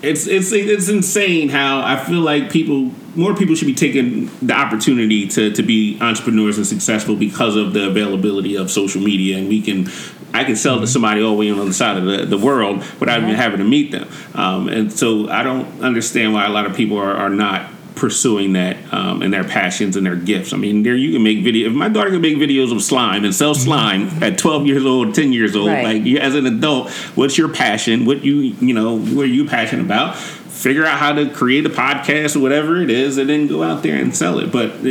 [0.02, 4.54] it's it's it's insane how I feel like people more people should be taking the
[4.54, 9.38] opportunity to to be entrepreneurs and successful because of the availability of social media.
[9.38, 9.88] And we can
[10.34, 12.38] I can sell to somebody all the way on the other side of the, the
[12.38, 14.08] world without even having to meet them.
[14.34, 18.52] Um, and so I don't understand why a lot of people are, are not pursuing
[18.52, 20.52] that um, and their passions and their gifts.
[20.52, 21.68] I mean, there you can make video.
[21.70, 25.14] If my daughter can make videos of slime and sell slime at 12 years old,
[25.14, 25.84] 10 years old, Right.
[25.84, 28.04] like you, as an adult, what's your passion?
[28.04, 30.16] What you you know, what are you passionate about?
[30.16, 33.82] Figure out how to create a podcast or whatever it is, and then go out
[33.82, 34.50] there and sell it.
[34.52, 34.82] But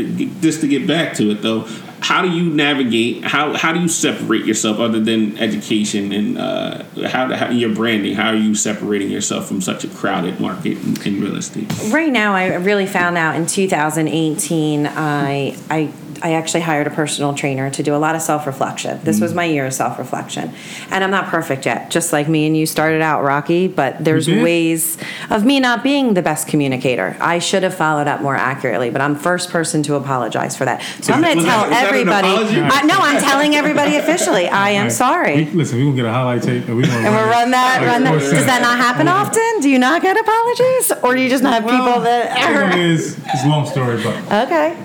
[0.41, 1.67] just to get back to it, though,
[2.05, 3.23] how do you navigate?
[3.23, 8.13] How how do you separate yourself other than education and uh, how, how your branding?
[8.13, 11.67] How are you separating yourself from such a crowded market in, in real estate?
[11.91, 17.33] right now i really found out in 2018 i i I actually hired a personal
[17.33, 18.99] trainer to do a lot of self reflection.
[19.03, 20.53] This was my year of self reflection.
[20.91, 24.25] And I'm not perfect yet, just like me and you started out, Rocky, but there's
[24.27, 24.41] did?
[24.43, 24.97] ways
[25.29, 27.17] of me not being the best communicator.
[27.19, 30.81] I should have followed up more accurately, but I'm first person to apologize for that.
[31.01, 32.59] So I'm going to tell that- was that an everybody.
[32.59, 34.47] Uh, no, I'm telling everybody officially.
[34.47, 34.91] I am Right.
[34.91, 35.35] sorry.
[35.45, 38.03] We, listen, we're gonna get a highlight tape and we're And we'll run that, run
[38.03, 38.19] that.
[38.19, 39.59] Does that not happen often?
[39.61, 40.91] Do you not get apologies?
[41.03, 44.15] Or do you just not have people that It is, it's a long story, but
[44.45, 44.75] Okay.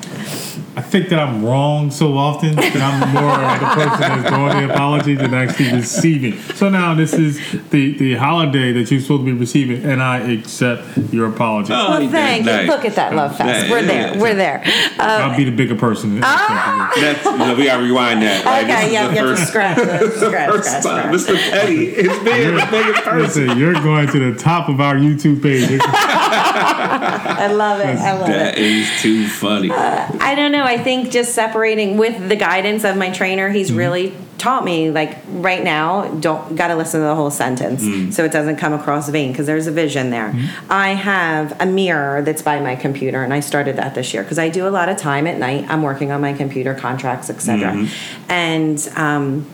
[0.77, 4.67] I think that I'm wrong so often that I'm more of the person that's going
[4.67, 6.39] the apology than actually receiving.
[6.55, 7.39] So now this is
[7.71, 11.73] the, the holiday that you're supposed to be receiving, and I accept your apology.
[11.73, 12.53] Oh, Well, that's thank you.
[12.53, 12.69] nice.
[12.69, 13.67] Look at that love fest.
[13.67, 14.15] Yeah, We're there.
[14.15, 14.21] yeah.
[14.23, 14.63] We're there.
[15.01, 16.15] I'll be the bigger person.
[16.17, 17.01] and accept it.
[17.01, 18.45] That's, you know, we gotta rewind that.
[18.45, 18.65] Right?
[18.67, 21.37] This Okay, is yeah, yeah, first- scratch, scratch, scratch, First scratch, time, scratch.
[21.37, 21.51] Mr.
[21.51, 23.19] Petty is being the biggest person.
[23.47, 25.81] Listen, you're going to the top of our YouTube page.
[26.55, 27.99] I love it.
[27.99, 28.65] I love That it.
[28.65, 29.71] is too funny.
[29.71, 30.65] I don't know.
[30.65, 33.57] I think just separating with the guidance of my trainer, Mm-hmm.
[33.57, 37.83] he's really taught me like right now don't got to listen to the whole sentence
[37.85, 38.11] Mm.
[38.11, 40.73] so it doesn't come across vain because there's a vision there Mm-hmm.
[40.73, 44.39] i have a mirror that's by my computer and i started that this year because
[44.39, 47.73] i do a lot of time at night i'm working on my computer contracts etc
[47.73, 48.31] Mm-hmm.
[48.33, 49.47] and um,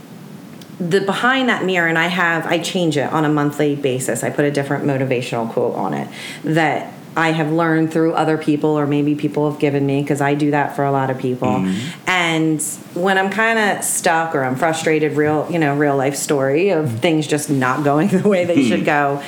[0.79, 4.23] the behind that mirror and i have i change it on a monthly basis.
[4.23, 6.09] I put a different motivational quote on it
[6.45, 10.35] that i have learned through other people or maybe people have given me because i
[10.35, 11.49] do that for a lot of people.
[11.49, 12.11] Mm-hmm.
[12.11, 12.63] And
[12.95, 16.87] when i'm kind of stuck or i'm frustrated real you know real life story of
[16.87, 16.97] mm-hmm.
[16.99, 19.19] things just not going the way they should mm-hmm.
[19.19, 19.23] go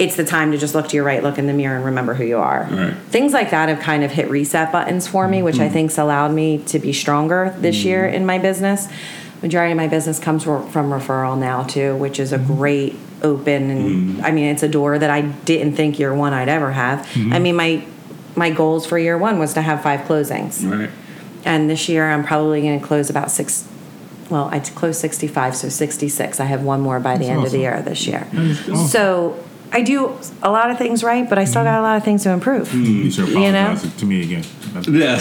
[0.00, 2.14] it's the time to just look to your right look in the mirror and remember
[2.14, 2.68] who you are.
[2.70, 2.94] Right.
[3.10, 6.32] things like that have kind of hit reset buttons for me which i think's allowed
[6.32, 8.88] me to be stronger this year in my business
[9.42, 14.26] majority of my business comes from referral now too which is a great open and
[14.26, 17.06] i mean it's a door that i didn't think year one i'd ever have.
[17.32, 17.84] I mean my
[18.36, 20.64] my goals for year one was to have five closings.
[20.68, 20.90] Right.
[21.44, 23.66] and this year i'm probably going to close about six
[24.30, 27.52] well i closed 65 so 66 i have one more by the That's end of
[27.52, 28.26] the year this year.
[28.32, 28.76] Awesome.
[28.76, 32.04] so i do a lot of things right but i still got a lot of
[32.04, 33.04] things to improve mm-hmm.
[33.04, 33.76] You should You know?
[33.98, 34.44] to me again.
[34.88, 35.18] Yeah.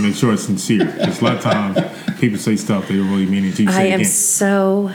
[0.00, 0.86] Make sure it's sincere.
[0.86, 1.78] Because a lot of times
[2.18, 3.68] people say stuff they don't really mean it to you.
[3.68, 4.10] i Say am again.
[4.10, 4.90] so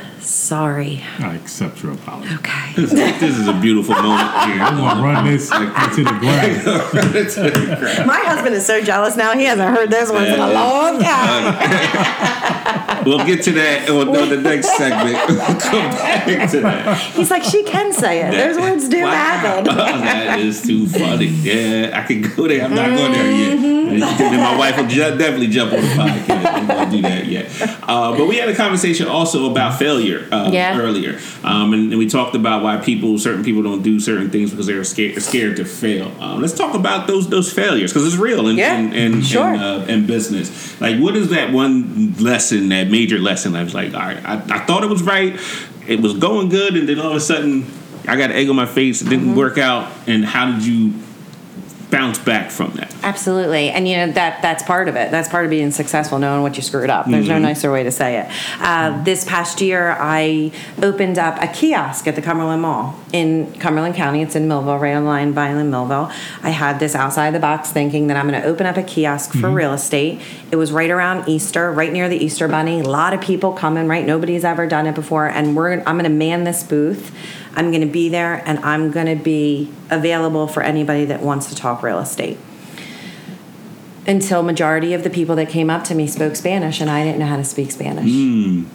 [0.45, 2.33] sorry I accept your apology.
[2.35, 4.61] okay This, this is a beautiful moment here.
[4.67, 8.07] I'm gonna run this into the ground.
[8.07, 9.33] My husband is so jealous now.
[9.35, 12.31] He hasn't heard those ones in a long time.
[13.05, 15.13] We'll get to that on, on the next segment.
[15.29, 16.97] We'll come back to that.
[17.13, 18.31] He's like, she can say it.
[18.31, 19.11] Those words do Wow.
[19.11, 19.65] happen.
[19.75, 21.25] that is too funny.
[21.27, 22.65] Yeah, I can go there.
[22.65, 24.17] I'm not going there yet.
[24.17, 26.45] then my wife will ju- definitely jump on the podcast.
[26.55, 27.45] I'm gonna do that yet.
[27.83, 30.77] Uh, but we had a conversation also about failure uh, Yeah.
[30.79, 34.51] earlier, um, and, and we talked about why people, certain people, don't do certain things
[34.51, 36.11] because they're scared, scared to fail.
[36.21, 39.53] Um, let's talk about those those failures because it's real in Yeah, in, in, sure.
[39.53, 40.79] in, uh, in business.
[40.81, 43.55] Like, what is that one lesson, that major lesson?
[43.55, 45.39] I was like, all right, I, I thought it was right,
[45.87, 47.65] it was going good, and then all of a sudden,
[48.07, 49.01] I got egg on my face.
[49.01, 49.09] It Mm-hmm.
[49.09, 49.91] didn't work out.
[50.07, 50.93] And how did you
[51.95, 52.93] bounce back from that?
[53.03, 55.11] Absolutely, and you know that that's part of it.
[55.11, 57.09] That's part of being successful, knowing what you screwed up.
[57.09, 58.31] There's no nicer way to say it.
[58.59, 63.95] Uh, this past year, I opened up a kiosk at the Cumberland Mall in Cumberland
[63.95, 64.21] County.
[64.21, 66.11] It's in Millville, right on the line, Vineland Millville.
[66.43, 69.31] I had this outside the box thinking that I'm going to open up a kiosk
[69.33, 70.21] for real estate.
[70.51, 72.81] It was right around Easter, right near the Easter Bunny.
[72.81, 73.87] A lot of people coming.
[73.87, 77.15] Right, nobody's ever done it before, and we're I'm going to man this booth.
[77.55, 81.47] I'm going to be there, and I'm going to be available for anybody that wants
[81.47, 82.37] to talk real estate
[84.07, 87.19] until majority of the people that came up to me spoke Spanish and I didn't
[87.19, 88.11] know how to speak Spanish.
[88.11, 88.65] Hmm.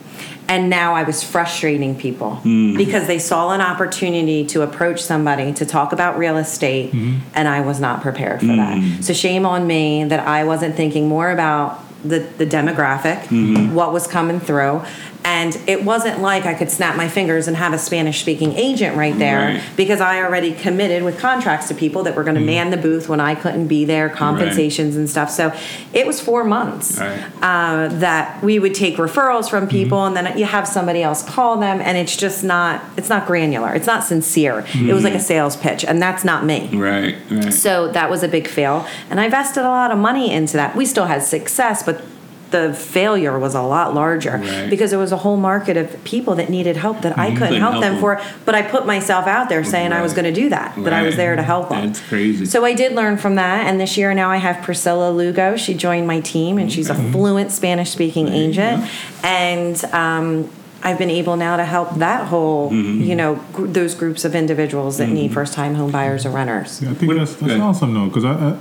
[0.49, 2.77] And now I was frustrating people hmm.
[2.77, 7.19] because they saw an opportunity to approach somebody to talk about real estate hmm.
[7.35, 9.05] and I was not prepared for that.
[9.05, 14.07] So shame on me that I wasn't thinking more about the, the demographic, what was
[14.07, 14.83] coming through.
[15.31, 18.97] And it wasn't like I could snap my fingers and have a Spanish speaking agent
[18.97, 19.63] right there Right.
[19.77, 22.69] because I already committed with contracts to people that were going to mm-hmm.
[22.69, 25.31] man the booth when I couldn't be there, compensations and stuff.
[25.31, 25.53] So
[25.93, 27.23] it was four months Right.
[27.43, 29.71] uh, that we would take referrals from mm-hmm.
[29.71, 33.29] people, and then you have somebody else call them, and it's just not it's not
[33.29, 34.67] granular, it's not sincere.
[34.75, 35.25] It was like a mm-hmm.
[35.25, 36.69] sales pitch, and that's not me.
[36.73, 37.53] Right, right.
[37.53, 40.75] So that was a big fail, and I invested a lot of money into that.
[40.75, 42.03] We still had success, but
[42.51, 44.69] the failure was a lot larger Right.
[44.69, 47.61] because there was a whole market of people that needed help that I couldn't Couldn't
[47.61, 48.01] help help them them.
[48.01, 48.21] for.
[48.45, 51.03] But I put myself out there saying I was going to do that, that I
[51.03, 51.87] was there to help them.
[51.89, 52.45] That's crazy.
[52.47, 55.57] So I did learn from that, and this year now I have Priscilla Lugo.
[55.57, 58.89] She joined my team, and she's a fluent Spanish speaking agent, go.
[59.29, 60.51] and um,
[60.83, 63.03] I've been able now to help that whole, Mm-hmm.
[63.03, 66.81] you know, gr- those groups of individuals that need first time home buyers or renters.
[66.83, 68.59] Yeah, I think that's, that's awesome though, because I, I,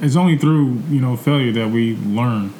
[0.00, 2.52] it's only through you know failure that we learn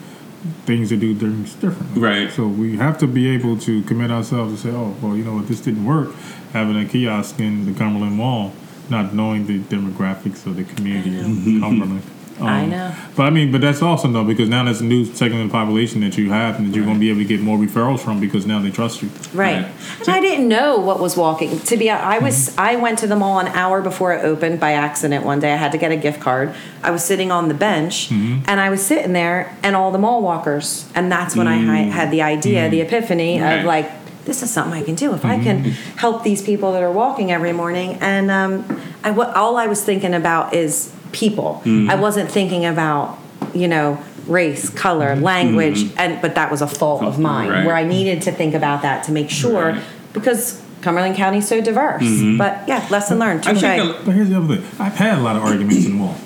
[0.64, 2.00] things to do things differently.
[2.00, 2.30] Right.
[2.30, 5.36] So we have to be able to commit ourselves to say, oh, well, you know
[5.36, 6.14] what, this didn't work.
[6.52, 8.52] Having a kiosk in the Cumberland Mall,
[8.90, 12.02] not knowing the demographics of the community in Cumberland.
[12.46, 12.94] I um, know.
[13.14, 15.52] But I mean, but that's awesome though, because now that's a new segment of the
[15.52, 18.00] population that you have, and that you're going to be able to get more referrals
[18.00, 19.08] from because now they trust you.
[19.32, 19.52] Right.
[19.52, 19.72] Right.
[20.00, 21.58] And I didn't know what was walking.
[21.58, 22.60] To be, I was, mm-hmm.
[22.60, 25.52] I went to the mall an hour before it opened by accident one day.
[25.52, 26.54] I had to get a gift card.
[26.82, 28.44] I was sitting on the bench mm-hmm.
[28.46, 30.88] and I was sitting there and all the mall walkers.
[30.94, 31.90] And that's when I mm.
[31.90, 32.94] had the idea, the mm-hmm.
[32.94, 33.58] epiphany Right.
[33.58, 33.90] of like,
[34.24, 35.14] this is something I can do.
[35.14, 35.64] If I can
[35.96, 37.98] help these people that are walking every morning.
[38.00, 41.54] And um, I, what, all I was thinking about is people.
[41.64, 41.90] Hmm.
[41.90, 43.18] I wasn't thinking about,
[43.54, 45.22] you know, race, color, hmm.
[45.22, 45.98] language, hmm.
[45.98, 47.66] and but that was a fault of mine Right.
[47.66, 49.82] where I needed to think about that to make sure Right.
[50.12, 52.02] because Cumberland County is so diverse.
[52.38, 53.46] But yeah, lesson learned.
[53.46, 53.60] I Touche.
[53.60, 54.64] think a- But here's the other thing.
[54.80, 56.16] I've had a lot of arguments in the mall.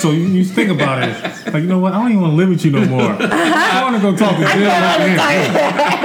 [0.00, 1.94] So you, you think about it, like you know what?
[1.94, 3.16] I don't even want to live with you no more.
[3.18, 6.00] I want to go talk to Jill out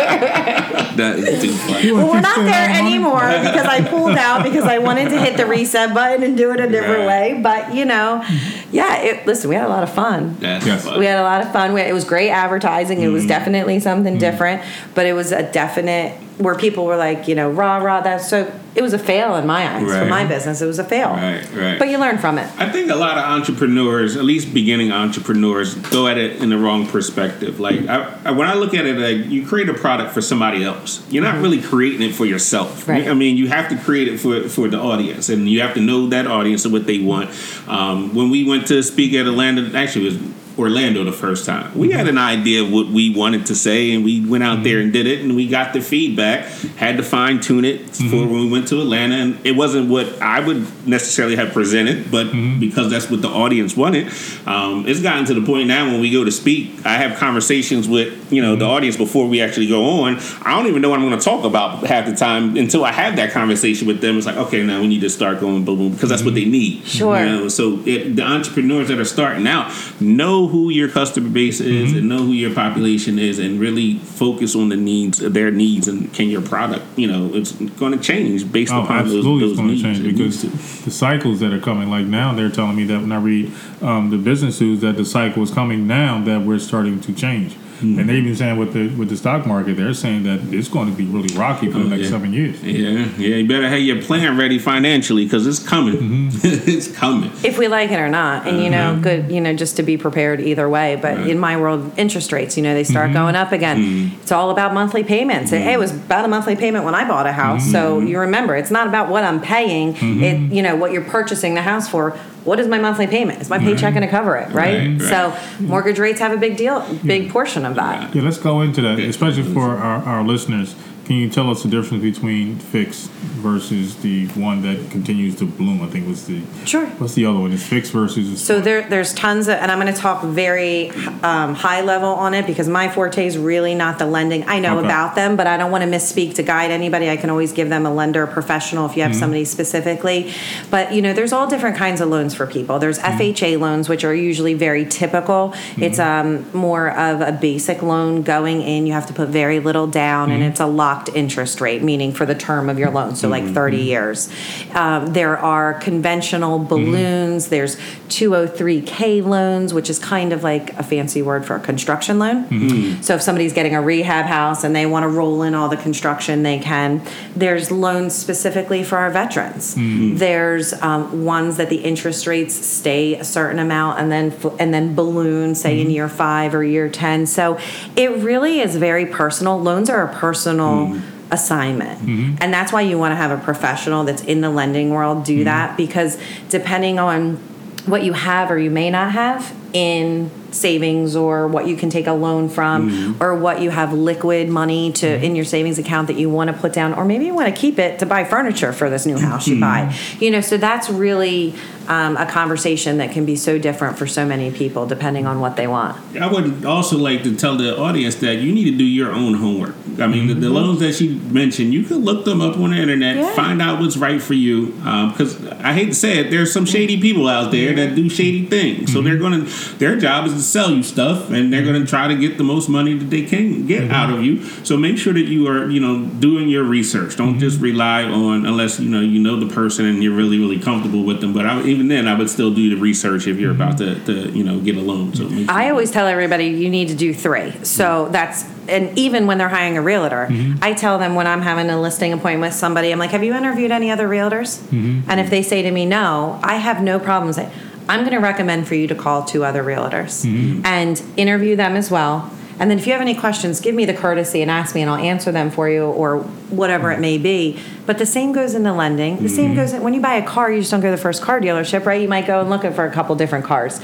[0.96, 1.92] that is too funny.
[1.92, 2.94] Well, we're not there all my money?
[2.96, 6.52] anymore because I pulled out because I wanted to hit the reset button and do
[6.52, 7.34] it a different Right.
[7.36, 7.42] way.
[7.42, 8.24] But you know,
[8.72, 8.98] yeah.
[9.02, 10.38] It, listen, we had a lot of fun.
[10.40, 10.86] That's Yes.
[10.86, 11.00] funny.
[11.00, 11.74] We had a lot of fun.
[11.74, 13.00] We, it was great advertising.
[13.02, 13.14] It Mm-hmm.
[13.14, 14.62] was definitely something different,
[14.94, 18.02] but it was a definite where people were like, you know, rah rah.
[18.02, 18.52] That's so.
[18.76, 20.62] It was a fail in my eyes for my business.
[20.62, 21.12] It was a fail.
[21.12, 21.80] Right, right.
[21.80, 22.46] But you learn from it.
[22.60, 26.58] I think a lot of entrepreneurs, at least beginning entrepreneurs, go at it in the
[26.58, 27.62] wrong perspective.
[27.62, 30.66] Like I, I, when I look at it, like you create a product for somebody
[30.66, 31.10] else.
[31.10, 32.82] You're not really creating it for yourself.
[32.82, 32.92] Mm-hmm.
[32.92, 33.08] Right.
[33.08, 35.82] I mean, you have to create it for for the audience, and you have to
[35.82, 37.30] know that audience and what they want.
[37.70, 41.78] Um, when we went to speak at Atlanta, actually it was Orlando the first time.
[41.78, 42.10] We had mm-hmm.
[42.10, 45.04] an idea of what we wanted to say, and we went out there and mm-hmm.
[45.04, 46.46] did it, and we got the feedback.
[46.76, 48.10] Had to fine tune it mm-hmm.
[48.10, 52.12] for when we went to Atlanta, and it wasn't what I would necessarily have presented,
[52.12, 54.08] but because that's what the audience wanted,
[54.46, 57.88] um, it's gotten to the point now when we go to speak, I have conversations
[57.88, 60.18] with you know the audience before we actually go on.
[60.42, 62.92] I don't even know what I'm going to talk about half the time until I
[62.92, 64.18] have that conversation with them.
[64.18, 66.46] It's like, okay, now we need to start going boom boom because that's what they
[66.46, 66.86] need.
[66.86, 67.18] Sure.
[67.18, 71.60] You know, so it, the entrepreneurs that are starting out know who your customer base
[71.60, 75.88] is and know who your population is and really focus on the needs their needs
[75.88, 79.40] and can your product you know it's going to change based Oh, upon those, absolutely,
[79.42, 81.90] those it's going to needs change because needs the cycles that are coming.
[81.90, 85.06] Like now, they're telling me that when I read um, the business news, that the
[85.06, 87.56] cycle is coming now that we're starting to change.
[87.82, 90.90] And they've been saying with the with the stock market, they're saying that it's going
[90.90, 92.10] to be really rocky for the oh, next yeah.
[92.10, 92.62] seven years.
[92.64, 93.36] Yeah, yeah.
[93.36, 95.96] You better have your plan ready financially because it's coming.
[95.96, 96.40] Mm-hmm.
[96.70, 97.32] it's coming.
[97.44, 99.02] if we like it or not and you know uh-huh.
[99.02, 101.30] good you know just to be prepared either way but Right.
[101.30, 103.14] in my world interest rates you know they start mm-hmm.
[103.14, 104.22] going up again mm-hmm.
[104.22, 105.80] it's all about monthly payments Hey, it mm-hmm.
[105.80, 108.88] was about a monthly payment when i bought a house so you remember it's not
[108.88, 112.68] about what i'm paying it you know what you're purchasing the house for what is
[112.68, 113.42] my monthly payment?
[113.42, 115.02] Is my paycheck going to cover it right, Right, right.
[115.02, 118.16] so mortgage rates have a big deal big portion of that.
[118.16, 120.76] Yeah, let's go into that, especially for our, our listeners.
[121.06, 125.84] Can you tell us the difference between fixed versus the one that continues to bloom?
[125.84, 126.88] I think was the Sure.
[126.98, 127.52] What's the other one?
[127.52, 130.90] It's fixed versus So there, there's tons of, and I'm going to talk very
[131.22, 134.48] um, high level on it because my forte is really not the lending.
[134.50, 134.86] I know Okay.
[134.88, 137.08] about them, but I don't want to misspeak to guide anybody.
[137.10, 139.20] I can always give them a lender, a professional, if you have Mm-hmm.
[139.20, 140.34] somebody specifically.
[140.72, 142.80] But you know, there's all different kinds of loans for people.
[142.80, 143.20] There's Mm-hmm.
[143.22, 145.54] FHA loans, which are usually very typical.
[145.78, 148.88] It's um, more of a basic loan going in.
[148.88, 150.32] You have to put very little down, Mm-hmm.
[150.42, 153.44] and it's a locked interest rate, meaning for the term of your loan, so like
[153.44, 153.54] mm-hmm.
[153.54, 154.30] 30 years.
[154.74, 156.68] Um, there are conventional mm-hmm.
[156.68, 157.48] balloons.
[157.50, 157.76] There's
[158.10, 162.46] 203k loans, which is kind of like a fancy word for a construction loan.
[162.46, 163.02] Mm-hmm.
[163.02, 165.78] So if somebody's getting a rehab house and they want to roll in all the
[165.78, 167.02] construction, they can.
[167.36, 169.76] There's loans specifically for our veterans.
[169.76, 174.96] There's um, ones that the interest rates stay a certain amount and then and then
[174.96, 177.26] balloon, say in year five or year ten.
[177.26, 177.58] So
[177.96, 179.60] it really is very personal.
[179.60, 181.34] Loans are a personal Mm-hmm.
[181.34, 182.00] assignment.
[182.00, 182.36] Mm-hmm.
[182.40, 185.36] And that's why you want to have a professional that's in the lending world do
[185.36, 185.44] mm-hmm.
[185.46, 186.18] that because
[186.50, 187.38] depending on
[187.86, 192.08] what you have or you may not have in savings or what you can take
[192.08, 196.16] a loan from or what you have liquid money to in your savings account that
[196.16, 198.72] you want to put down or maybe you want to keep it to buy furniture
[198.72, 199.94] for this new house you buy.
[200.20, 201.54] You know so that's really
[201.88, 205.56] um, a conversation that can be so different for so many people depending on what
[205.56, 208.84] they want I would also like to tell the audience that you need to do
[208.84, 209.76] your own homework.
[210.00, 210.56] I mean, the, the mm-hmm.
[210.56, 213.34] loans that she mentioned, you can look them up on the internet, Yeah.
[213.34, 214.74] find out what's right for you.
[214.84, 218.10] Um, because I hate to say it, there's some shady people out there that do
[218.10, 218.92] shady things.
[218.92, 219.22] So they're mm-hmm.
[219.22, 222.16] going to, their job is to sell you stuff, and they're going to try to
[222.16, 223.94] get the most money that they can get mm-hmm.
[223.94, 224.44] out of you.
[224.64, 227.16] So make sure that you are, you know, doing your research.
[227.16, 230.60] Don't just rely on unless you know you know the person and you're really really
[230.60, 231.34] comfortable with them.
[231.34, 234.32] But I, even then, I would still do the research if you're about to, to
[234.32, 235.14] you know get a loan.
[235.14, 237.52] So I always tell everybody you need to do three.
[237.64, 240.64] So that's and even when they're hiring a realtor, mm-hmm.
[240.64, 243.34] I tell them when I'm having a listing appointment with somebody, I'm like, "Have you
[243.34, 245.10] interviewed any other realtors?" Mm-hmm.
[245.10, 247.38] And if they say to me no, I have no problems.
[247.38, 250.66] "I'm going to recommend for you to call two other realtors mm-hmm.
[250.66, 253.94] and interview them as well." And then if you have any questions, give me the
[253.94, 257.60] courtesy and ask me, and I'll answer them for you or whatever it may be.
[257.86, 259.22] But the same goes into lending.
[259.22, 259.56] The same mm-hmm.
[259.56, 260.52] goes in, when you buy a car.
[260.52, 262.02] You just don't go to the first car dealership, right?
[262.02, 263.82] You might go and look for a couple different cars.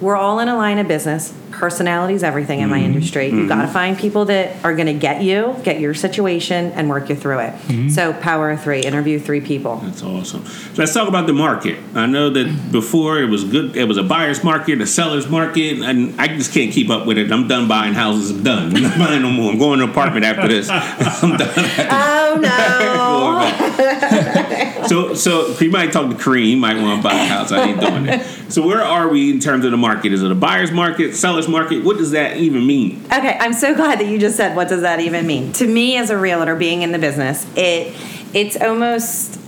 [0.00, 1.34] We're all in a line of business.
[1.56, 2.92] Personality is everything in my mm-hmm.
[2.92, 3.26] industry.
[3.26, 3.48] You've mm-hmm.
[3.48, 7.08] got to find people that are going to get you, get your situation, and work
[7.08, 7.54] you through it.
[7.54, 7.88] Mm-hmm.
[7.88, 9.76] So, power of three, interview three people.
[9.76, 10.44] That's awesome.
[10.44, 11.78] So let's talk about the market.
[11.94, 13.74] I know that before it was good.
[13.74, 17.16] It was a buyer's market, a seller's market, and I just can't keep up with
[17.16, 17.32] it.
[17.32, 18.32] I'm done buying houses.
[18.32, 18.76] I'm done.
[18.76, 19.50] I'm not buying no more.
[19.50, 20.68] I'm going to an apartment after this.
[20.70, 21.48] I'm done.
[21.90, 23.76] Oh no!
[24.86, 26.50] so, so you might talk to Kareem.
[26.50, 27.52] You might want to buy a house.
[27.52, 28.52] I ain't doing it.
[28.52, 30.12] So, where are we in terms of the market?
[30.12, 31.84] Is it a buyer's market, seller's market?
[31.84, 33.04] What does that even mean?
[33.06, 35.52] Okay, I'm so glad that you just said what does that even mean?
[35.54, 37.94] To me as a realtor being in the business, it
[38.34, 39.40] it's almost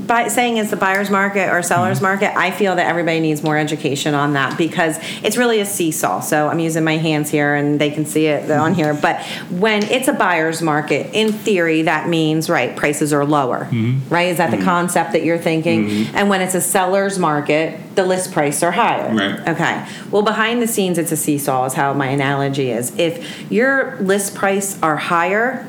[0.00, 2.06] by saying it's the buyer's market or seller's mm-hmm.
[2.06, 6.20] market, I feel that everybody needs more education on that because it's really a seesaw.
[6.20, 8.80] So I'm using my hands here and they can see it on mm-hmm.
[8.80, 8.94] here.
[8.94, 14.12] But when it's a buyer's market, in theory, that means, right, prices are lower, mm-hmm.
[14.12, 14.28] right?
[14.28, 16.06] Is that the concept that you're thinking?
[16.14, 19.14] And when it's a seller's market, the list price are higher.
[19.14, 19.48] Right.
[19.48, 19.88] Okay.
[20.10, 22.96] Well, behind the scenes, it's a seesaw, is how my analogy is.
[22.98, 25.66] If your list price are higher,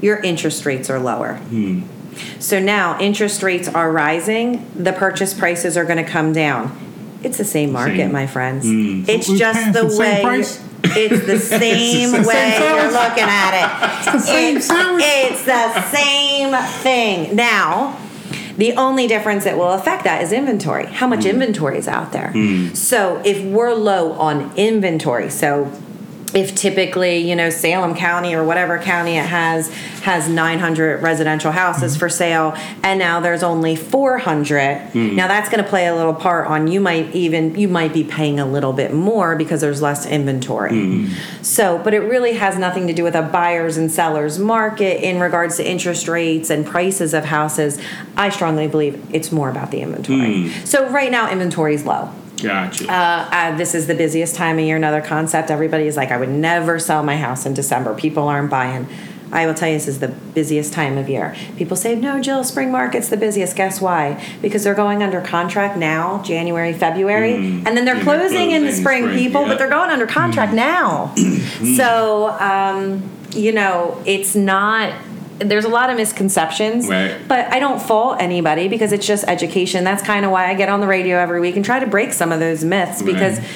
[0.00, 1.34] your interest rates are lower.
[1.34, 1.82] Hmm.
[2.38, 6.76] So now interest rates are rising, the purchase prices are going to come down.
[7.22, 8.12] It's the same market, Same.
[8.12, 8.64] my friends.
[8.64, 9.06] Mm.
[9.08, 10.22] It's We're just paying the for the same way.
[10.22, 10.64] price?
[10.84, 13.98] It's the same way you're looking at it.
[13.98, 15.04] It's the same sandwich.
[15.06, 17.36] It's the same thing.
[17.36, 17.98] Now,
[18.56, 20.86] the only difference that will affect that is inventory.
[20.86, 22.32] How much inventory is out there?
[22.74, 25.70] So if we're low on inventory, so
[26.34, 29.68] if typically you know Salem County or whatever county it has
[30.02, 35.16] has 900 residential houses for sale and now there's only 400 hmm.
[35.16, 38.04] now that's going to play a little part on you might even you might be
[38.04, 40.70] paying a little bit more because there's less inventory.
[40.70, 41.42] Hmm.
[41.42, 45.20] So but it really has nothing to do with a buyers and sellers market in
[45.20, 47.78] regards to interest rates and prices of houses.
[48.16, 50.48] I strongly believe it's more about the inventory.
[50.48, 50.64] Hmm.
[50.64, 52.10] So right now inventory is low
[52.42, 52.90] Gotcha.
[52.90, 54.76] Uh, uh, this is the busiest time of year.
[54.76, 55.50] Another concept.
[55.50, 57.94] Everybody is like, I would never sell my house in December.
[57.94, 58.86] People aren't buying.
[59.32, 61.36] I will tell you, this is the busiest time of year.
[61.56, 63.54] People say, no, Jill, spring market's the busiest.
[63.56, 64.22] Guess why?
[64.42, 68.72] Because they're going under contract now, January, February, and then they're they're closing in the
[68.72, 69.48] spring, spring, people, yeah.
[69.48, 71.14] but they're going under contract now.
[71.76, 74.92] so, um, you know, it's not.
[75.40, 77.16] There's a lot of misconceptions, Right.
[77.26, 79.84] but I don't fault anybody because it's just education.
[79.84, 82.12] That's kind of why I get on the radio every week and try to break
[82.12, 83.48] some of those myths because Right.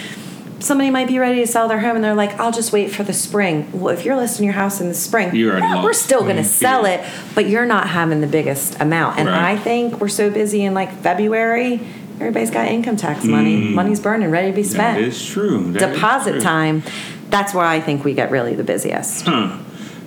[0.60, 3.02] somebody might be ready to sell their home and they're like, I'll just wait for
[3.02, 3.66] the spring.
[3.72, 6.44] Well, if you're listing your house in the spring, You already we're still going to
[6.44, 7.00] sell it,
[7.34, 9.18] but you're not having the biggest amount.
[9.18, 9.52] And Right.
[9.52, 11.80] I think we're so busy in like February,
[12.18, 13.56] everybody's got income tax money.
[13.60, 13.74] Mm.
[13.74, 15.00] Money's burning, ready to be spent.
[15.00, 15.70] is true.
[15.72, 16.40] That is Deposit true.
[16.40, 16.82] time.
[17.28, 19.26] That's where I think we get really the busiest.
[19.26, 19.48] Huh.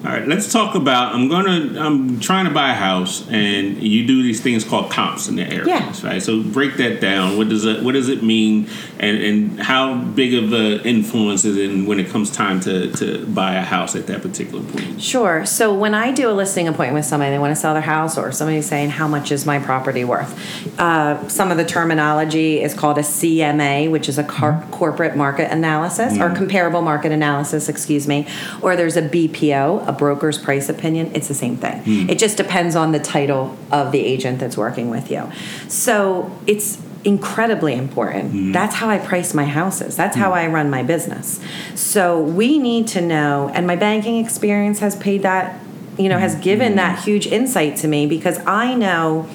[0.07, 1.13] All right, let's talk about.
[1.13, 1.77] I'm gonna.
[1.77, 5.43] I'm trying to buy a house, and you do these things called comps in the
[5.43, 6.07] areas, Yeah.
[6.07, 6.23] right?
[6.23, 7.37] So break that down.
[7.37, 7.83] What does it?
[7.83, 8.69] What does it mean?
[8.99, 13.25] And and how big of a influence is it when it comes time to to
[13.25, 15.01] buy a house at that particular point?
[15.01, 15.45] Sure.
[15.45, 18.17] So when I do a listing appointment with somebody, they want to sell their house,
[18.17, 22.73] or somebody's saying, "How much is my property worth?" Uh, some of the terminology is
[22.73, 28.07] called a CMA, which is a car- corporate market analysis or comparable market analysis, excuse
[28.07, 28.25] me.
[28.61, 31.11] Or there's a BPO, a broker's price opinion.
[31.13, 31.83] It's the same thing.
[31.83, 32.09] Hmm.
[32.09, 35.29] It just depends on the title of the agent that's working with you.
[35.67, 38.31] So it's incredibly important.
[38.31, 38.51] Hmm.
[38.51, 39.95] That's how I price my houses.
[39.95, 40.37] That's how hmm.
[40.37, 41.39] I run my business.
[41.75, 45.59] So we need to know, and my banking experience has paid that,
[45.97, 49.27] you know, has given that huge insight to me because I know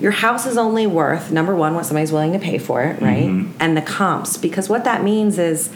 [0.00, 3.24] your house is only worth number one what somebody's willing to pay for it, right?
[3.24, 3.52] Mm-hmm.
[3.60, 5.70] And the comps because what that means is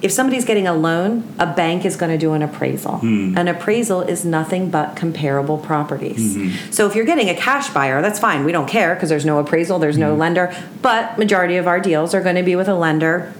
[0.00, 2.98] if somebody's getting a loan, a bank is going to do an appraisal.
[2.98, 3.36] Hmm.
[3.36, 6.36] An appraisal is nothing but comparable properties.
[6.36, 6.70] Hmm.
[6.70, 8.44] So if you're getting a cash buyer, that's fine.
[8.44, 10.20] We don't care because there's no appraisal, there's no hmm.
[10.20, 13.32] lender, but majority of our deals are going to be with a lender.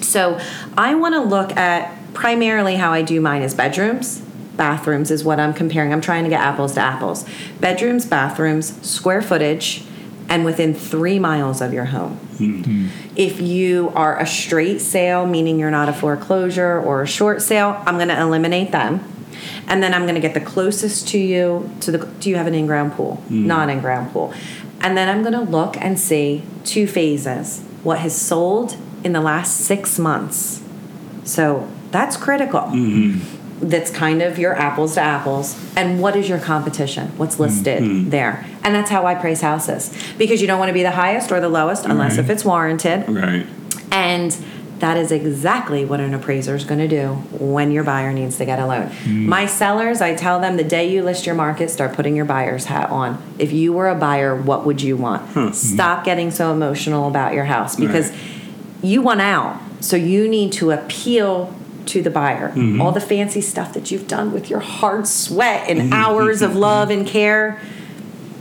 [0.00, 0.38] So
[0.76, 4.20] I want to look at primarily how I do mine is bedrooms.
[4.56, 5.92] Bathrooms is what I'm comparing.
[5.92, 7.24] I'm trying to get apples to apples.
[7.60, 9.84] Bedrooms, bathrooms, square footage,
[10.32, 12.18] and within three miles of your home.
[13.14, 17.82] If you are a straight sale, meaning you're not a foreclosure or a short sale,
[17.84, 19.04] I'm going to eliminate them.
[19.68, 22.46] And then I'm going to get the closest to you to the do you have
[22.46, 23.22] an in-ground pool?
[23.28, 23.44] Mm.
[23.44, 24.32] Non in-ground pool.
[24.80, 27.60] And then I'm going to look and see two phases.
[27.82, 30.62] What has sold in the last 6 months.
[31.24, 33.18] So, that's critical mm-hmm.
[33.62, 38.10] That's kind of your apples to apples and what is your competition what's listed mm-hmm.
[38.10, 41.30] there and that's how i price houses because you don't want to be the highest
[41.30, 42.18] or the lowest unless Right.
[42.18, 42.32] if mm-hmm.
[42.32, 43.46] it's warranted Right.
[43.92, 44.36] and
[44.80, 48.44] that is exactly what an appraiser is going to do when your buyer needs to
[48.44, 48.88] get a loan.
[48.88, 49.26] Mm.
[49.26, 52.64] My sellers, I tell them the day you list your market, start putting your buyer's
[52.64, 53.22] hat on.
[53.38, 55.54] If you were a buyer, what would you want?
[55.54, 58.18] Stop getting so emotional about your house because Right.
[58.82, 59.56] you want out.
[59.78, 61.54] So you need to appeal
[61.86, 62.50] to the buyer.
[62.50, 62.80] Mm-hmm.
[62.80, 65.92] All the fancy stuff that you've done with your hard sweat and mm-hmm.
[65.92, 66.60] hours of mm-hmm.
[66.60, 67.60] love and care.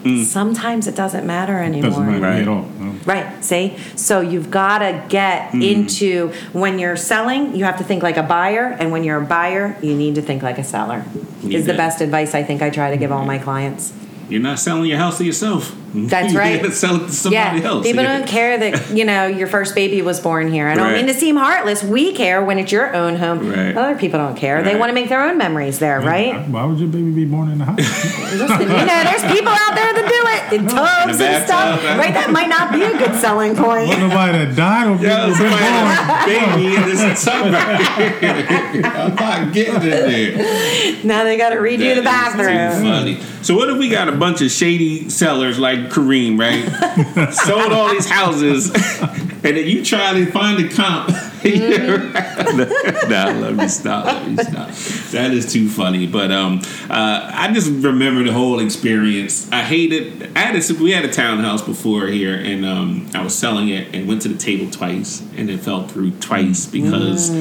[0.03, 0.23] Mm.
[0.23, 1.91] Sometimes it doesn't matter anymore.
[1.91, 2.41] Doesn't matter Right.
[2.41, 2.65] at all.
[2.79, 2.95] no.
[3.05, 3.43] Right.
[3.43, 3.77] See?
[3.95, 5.63] So you've got to get mm.
[5.63, 8.75] into when you're selling, you have to think like a buyer.
[8.79, 11.05] And when you're a buyer, you need to think like a seller,
[11.43, 13.93] You is the best advice I think I try to give all my clients.
[14.27, 15.75] You're not selling your house to yourself.
[15.91, 16.07] Mm-hmm.
[16.07, 16.61] That's you right.
[16.61, 17.67] gotta sell it to somebody yeah.
[17.67, 17.85] else.
[17.85, 18.17] People Yeah.
[18.19, 20.67] don't care that, you know, your first baby was born here.
[20.67, 20.95] I don't Right.
[20.97, 21.83] mean to seem heartless.
[21.83, 23.49] We care when it's your own home.
[23.49, 23.75] Right.
[23.75, 24.63] Other people don't care.
[24.63, 26.47] They want to make their own memories there, right?
[26.49, 27.77] Why would your baby be born in the house?
[28.33, 31.81] Listen, you know, there's people out there that do it in tubs In and stuff.
[31.81, 31.99] bathtub.
[31.99, 32.13] Right?
[32.13, 33.87] That might not be a good selling point.
[33.89, 36.55] Wasn't nobody that died or Yo, people been born.
[36.55, 37.57] baby in this summer.
[37.57, 41.03] I'm not getting it there.
[41.05, 42.83] Now they got to redo the That is too bathroom.
[42.83, 43.19] funny.
[43.41, 47.33] So what if we got a bunch of shady sellers like Kareem, right?
[47.33, 48.71] Sold all these houses,
[49.01, 51.09] and then you try to find a comp.
[51.43, 54.05] Nah, let me stop.
[54.05, 54.69] Let me stop.
[55.11, 56.05] That is too funny.
[56.05, 59.51] But um, uh, I just remember the whole experience.
[59.51, 60.35] I hated.
[60.35, 63.93] I had a, we had a townhouse before here, and um, I was selling it
[63.95, 67.31] and went to the table twice, and it fell through twice because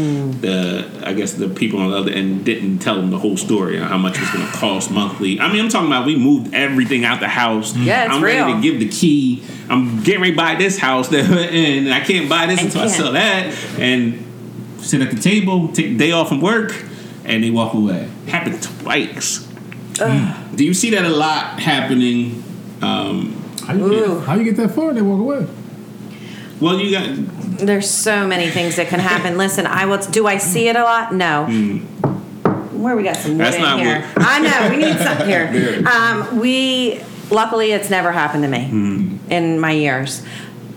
[0.41, 3.79] the I guess the people on the other end didn't tell them the whole story
[3.79, 5.39] on how much it was going to cost monthly.
[5.41, 7.77] I mean, I'm talking about we moved everything out the house.
[7.77, 8.47] Yeah, it's I'm real.
[8.47, 9.43] ready to give the key.
[9.71, 12.85] I'm getting ready to buy this house, and I can't buy this And until I
[12.87, 12.97] can't.
[12.97, 13.55] sell that.
[13.79, 14.25] And
[14.81, 16.75] sit at the table, take the day off from work,
[17.25, 18.09] and they walk away.
[18.27, 19.47] Happened twice.
[20.55, 22.43] Do you see that a lot happening?
[22.83, 24.93] Um, How you, get, how you get that far?
[24.95, 25.47] They walk away.
[26.61, 27.09] well, you got
[27.59, 29.37] There's so many things that can happen.
[29.37, 29.99] Listen, I will.
[29.99, 31.15] Do I see it a lot?
[31.15, 31.45] No.
[32.73, 33.99] Where we got some wood That's in not here?
[34.01, 34.07] wood.
[34.17, 35.83] I know we need some here.
[35.87, 37.01] Um, we
[37.31, 39.19] luckily it's never happened to me hmm.
[39.31, 40.25] in my years.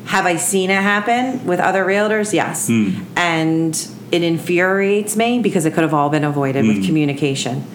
[0.05, 2.33] Have I seen it happen with other realtors?
[2.33, 2.67] Yes.
[2.67, 3.03] Hmm.
[3.15, 6.85] And it infuriates me because it could have all been avoided with hmm.
[6.85, 7.65] communication.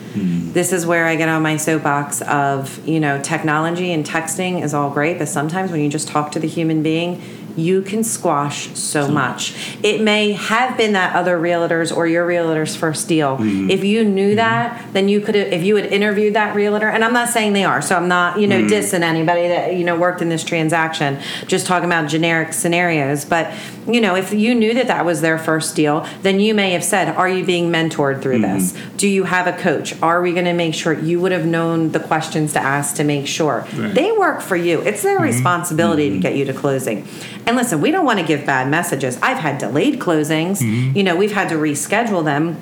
[0.52, 4.74] This is where I get on my soapbox of, you know, technology and texting is
[4.74, 7.22] all great, but sometimes when you just talk to the human being,
[7.60, 9.54] you can squash so much.
[9.82, 13.36] It may have been that other realtor's or your realtor's first deal.
[13.36, 13.70] Mm-hmm.
[13.70, 14.36] If you knew mm-hmm.
[14.36, 17.52] that, then you could have, if you had interviewed that realtor, and I'm not saying
[17.52, 18.72] they are, so I'm not, you know, mm-hmm.
[18.72, 23.24] dissing anybody that, you know, worked in this transaction, just talking about generic scenarios.
[23.24, 23.52] But,
[23.86, 26.84] you know, if you knew that that was their first deal, then you may have
[26.84, 28.76] said, Are you being mentored through this?
[28.96, 30.00] Do you have a coach?
[30.02, 33.04] Are we going to make sure you would have known the questions to ask to
[33.04, 33.66] make sure?
[33.74, 33.94] Right.
[33.94, 34.80] They work for you.
[34.80, 37.06] It's their responsibility to get you to closing.
[37.48, 39.18] And listen, we don't want to give bad messages.
[39.22, 40.58] I've had delayed closings.
[40.58, 40.94] Mm-hmm.
[40.94, 42.58] You know, we've had to reschedule them,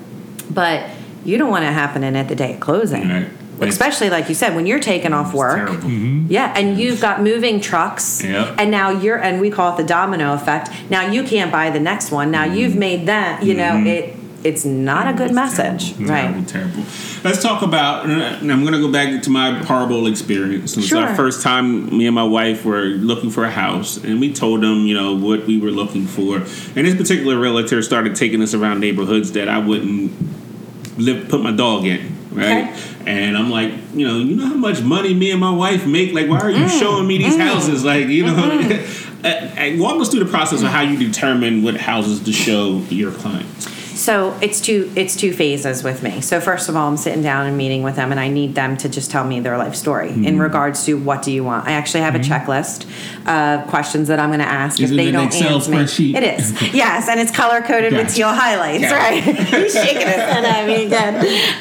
[0.49, 0.89] but
[1.25, 3.09] you don't want it happening at the day of closing.
[3.09, 3.29] Right.
[3.59, 5.67] Especially like you said, when you're taking off work.
[5.67, 5.89] Terrible.
[5.89, 6.27] Mm-hmm.
[6.29, 8.23] Yeah, and you've got moving trucks.
[8.23, 8.55] Yep.
[8.59, 10.69] And now you're and we call it the domino effect.
[10.89, 12.31] Now you can't buy the next one.
[12.31, 12.55] Now mm-hmm.
[12.55, 15.93] you've made that, you know, it it's not a good mm, It's message.
[15.97, 16.47] terrible, Right.
[16.47, 16.83] Terrible, terrible.
[17.23, 18.05] Let's talk about.
[18.05, 20.73] And I'm going to go back to my horrible experience.
[20.73, 21.01] It was Sure.
[21.03, 21.95] our first time.
[21.97, 25.15] Me and my wife were looking for a house, and we told them, you know,
[25.15, 26.37] what we were looking for.
[26.37, 30.11] And this particular realtor started taking us around neighborhoods that I wouldn't
[30.97, 32.15] live, put my dog in.
[32.31, 32.73] Right, Okay.
[33.07, 36.13] and I'm like, you know, you know how much money me and my wife make.
[36.13, 37.39] Like, why are you mm, showing me these mm.
[37.39, 37.83] houses?
[37.83, 38.35] Like, you know,
[39.23, 42.83] uh, uh, walk us through the process of how you determine what houses to show
[42.89, 43.65] your clients.
[43.97, 46.21] So it's two it's two phases with me.
[46.21, 48.77] So first of all, I'm sitting down and meeting with them, and I need them
[48.77, 50.23] to just tell me their life story Mm-hmm.
[50.25, 51.67] in regards to what do you want.
[51.67, 52.85] I actually have a checklist
[53.27, 55.71] of questions that I'm going to ask Is if it they an don't Excel answer
[56.01, 56.15] me.
[56.15, 58.83] It is yes, and it's color coded with teal highlights.
[58.83, 58.95] Gotcha.
[58.95, 59.23] Right?
[59.23, 61.15] He's shaking his head at me again.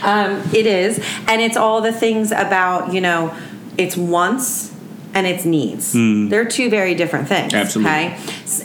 [0.04, 3.34] Um, it is, and it's all the things about you know,
[3.78, 4.72] it's wants
[5.14, 5.92] and it's needs.
[5.94, 7.52] They're two very different things.
[7.52, 7.58] Hmm.
[7.58, 7.90] Absolutely.
[7.90, 8.18] Okay.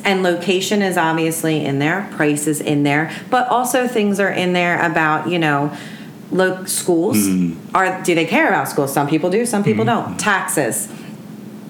[0.03, 4.53] And location is obviously in there, price is in there, but also things are in
[4.53, 5.75] there about, you know,
[6.31, 7.17] lo- schools.
[7.17, 7.75] Mm-hmm.
[7.75, 8.93] Are do they care about schools?
[8.93, 10.19] Some people do, some people don't.
[10.19, 10.87] Taxes.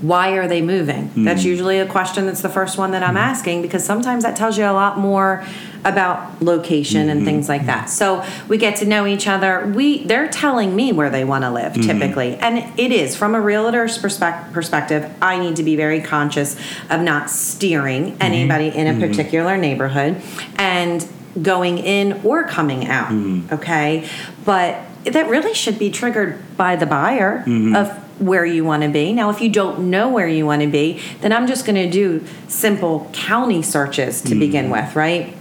[0.01, 1.09] Why are they moving?
[1.09, 1.23] Mm-hmm.
[1.25, 4.57] That's usually a question that's the first one that I'm asking because sometimes that tells
[4.57, 5.45] you a lot more
[5.83, 7.51] about location and things Mm-hmm.
[7.51, 7.89] like that.
[7.89, 9.65] So we get to know each other.
[9.75, 11.87] We they're telling me where they want to live Mm-hmm.
[11.99, 12.35] typically.
[12.37, 16.55] And it is from a realtor's perspec- perspective, I need to be very conscious
[16.89, 20.21] of not steering anybody in a particular neighborhood
[20.57, 21.07] and
[21.41, 23.11] going in or coming out,
[23.53, 24.07] okay?
[24.43, 27.43] But that really should be triggered by the buyer
[27.75, 29.11] of where you want to be.
[29.13, 31.89] Now, if you don't know where you want to be, then I'm just going to
[31.89, 34.39] do simple county searches to hmm.
[34.39, 35.35] begin with, right?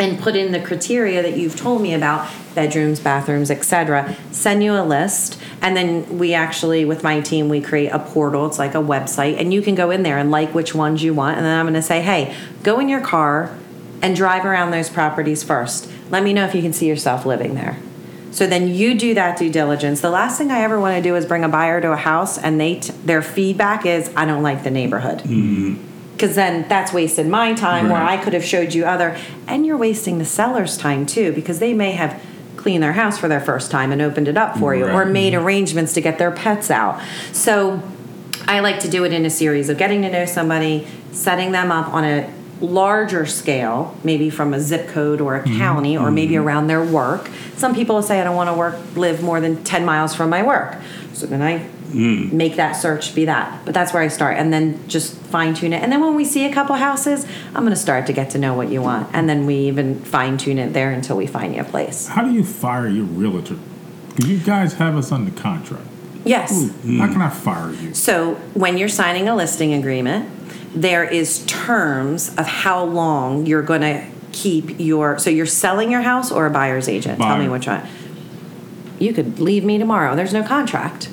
[0.00, 4.16] And put in the criteria that you've told me about bedrooms, bathrooms, etc.
[4.32, 8.46] Send you a list, and then we actually, with my team, we create a portal.
[8.46, 11.14] It's like a website, and you can go in there and like which ones you
[11.14, 11.36] want.
[11.36, 13.56] And then I'm going to say, hey, go in your car
[14.02, 15.88] and drive around those properties first.
[16.10, 17.78] Let me know if you can see yourself living there.
[18.34, 20.00] So then you do that due diligence.
[20.00, 22.36] The last thing I ever want to do is bring a buyer to a house
[22.36, 25.18] and they t- their feedback is I don't like the neighborhood.
[25.20, 25.80] Mm-hmm.
[26.10, 29.16] Because then that's wasted my time where I could have showed you other,
[29.46, 32.20] and you're wasting the seller's time too because they may have
[32.56, 35.08] cleaned their house for their first time and opened it up for you or Right.
[35.08, 37.00] made arrangements to get their pets out.
[37.30, 37.82] So
[38.48, 41.70] I like to do it in a series of getting to know somebody, setting them
[41.70, 42.28] up on a
[42.60, 45.58] larger scale, maybe from a zip code or a mm-hmm.
[45.58, 46.44] county or maybe mm-hmm.
[46.44, 47.30] around their work.
[47.56, 50.42] Some people say I don't want to work live more than 10 miles from my
[50.42, 50.76] work.
[51.12, 52.32] So then I mm.
[52.32, 53.64] make that search be that.
[53.64, 55.82] But that's where I start and then just fine tune it.
[55.82, 58.38] And then when we see a couple houses, I'm going to start to get to
[58.38, 59.08] know what you want.
[59.12, 62.08] And then we even fine tune it there until we find you a place.
[62.08, 63.56] How do you fire your realtor?
[64.08, 65.86] Because you guys have us under contract.
[66.24, 66.70] Yes.
[66.98, 67.92] How can I fire you?
[67.94, 70.33] So when you're signing a listing agreement,
[70.74, 75.18] there is terms of how long you're going to keep your.
[75.18, 77.20] So you're selling your house or a buyer's agent.
[77.20, 77.86] Tell me which one.
[78.98, 80.14] You could leave me tomorrow.
[80.14, 81.08] There's no contract.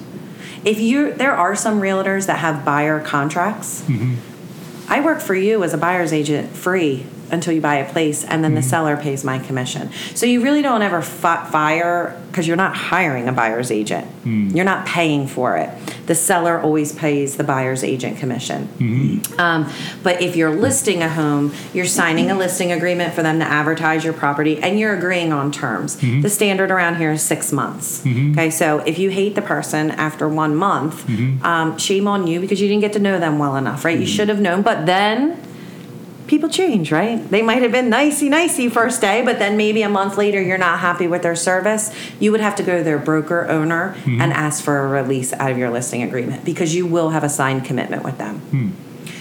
[0.63, 3.81] If you, there are some realtors that have buyer contracts.
[3.81, 4.91] Mm-hmm.
[4.91, 8.43] I work for you as a buyer's agent free until you buy a place, and
[8.43, 8.69] then the mm-hmm.
[8.69, 9.89] seller pays my commission.
[10.15, 14.07] So you really don't ever fi- fire because you're not hiring a buyer's agent.
[14.23, 14.55] Mm.
[14.55, 15.69] You're not paying for it.
[16.05, 18.67] The seller always pays the buyer's agent commission.
[18.79, 19.39] Mm-hmm.
[19.39, 19.71] Um,
[20.01, 24.03] but if you're listing a home, you're signing a listing agreement for them to advertise
[24.03, 25.97] your property, and you're agreeing on terms.
[25.97, 26.21] Mm-hmm.
[26.21, 28.05] The standard around here is six months.
[28.05, 31.09] Okay, so if you hate the person after one month,
[31.43, 33.99] um, shame on you because you didn't get to know them well enough, right?
[33.99, 35.41] You should have known, but then
[36.31, 37.29] people change, right?
[37.29, 40.57] They might have been nicey nicey first day, but then maybe a month later you're
[40.57, 41.93] not happy with their service.
[42.19, 45.51] You would have to go to their broker owner and ask for a release out
[45.51, 48.73] of your listing agreement because you will have a signed commitment with them.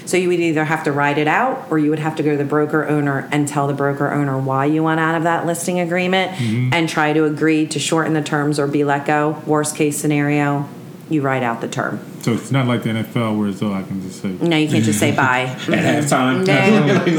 [0.06, 2.30] So you would either have to ride it out or you would have to go
[2.32, 5.46] to the broker owner and tell the broker owner why you want out of that
[5.46, 6.72] listing agreement Mm-hmm.
[6.72, 9.40] and try to agree to shorten the terms or be let go.
[9.46, 10.68] Worst case scenario,
[11.10, 12.00] you write out the term.
[12.22, 14.28] So it's not like the NFL where it's all I can just say.
[14.28, 15.40] No, you can't just say bye.
[15.42, 16.46] At halftime.
[16.46, 17.16] No.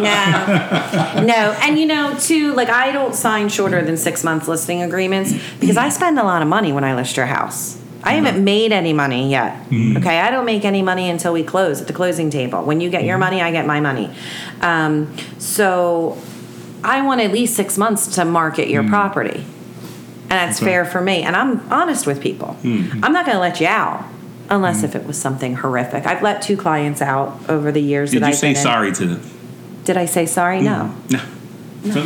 [0.00, 4.82] no, no, and you know, too, like I don't sign shorter than six month listing
[4.82, 7.78] agreements because I spend a lot of money when I list your house.
[8.04, 8.44] I haven't mm-hmm.
[8.44, 9.54] made any money yet.
[9.70, 9.96] Mm-hmm.
[9.98, 12.62] Okay, I don't make any money until we close at the closing table.
[12.62, 13.20] When you get your mm-hmm.
[13.20, 14.10] money, I get my money.
[14.60, 16.16] Um, so
[16.84, 18.88] I want at least six months to market your mm.
[18.88, 19.44] property,
[20.30, 20.72] and that's Okay.
[20.72, 21.22] fair for me.
[21.22, 22.54] And I'm honest with people.
[22.54, 23.02] Hmm.
[23.02, 24.04] I'm not going to let you out.
[24.50, 24.98] Unless if hmm.
[24.98, 28.32] it was something horrific, I've let two clients out over the years Did that you
[28.32, 29.30] I've say sorry to them?
[29.84, 30.62] Did I say sorry?
[30.62, 30.86] No.
[30.86, 31.14] Hmm.
[31.14, 31.22] No.
[31.84, 32.02] So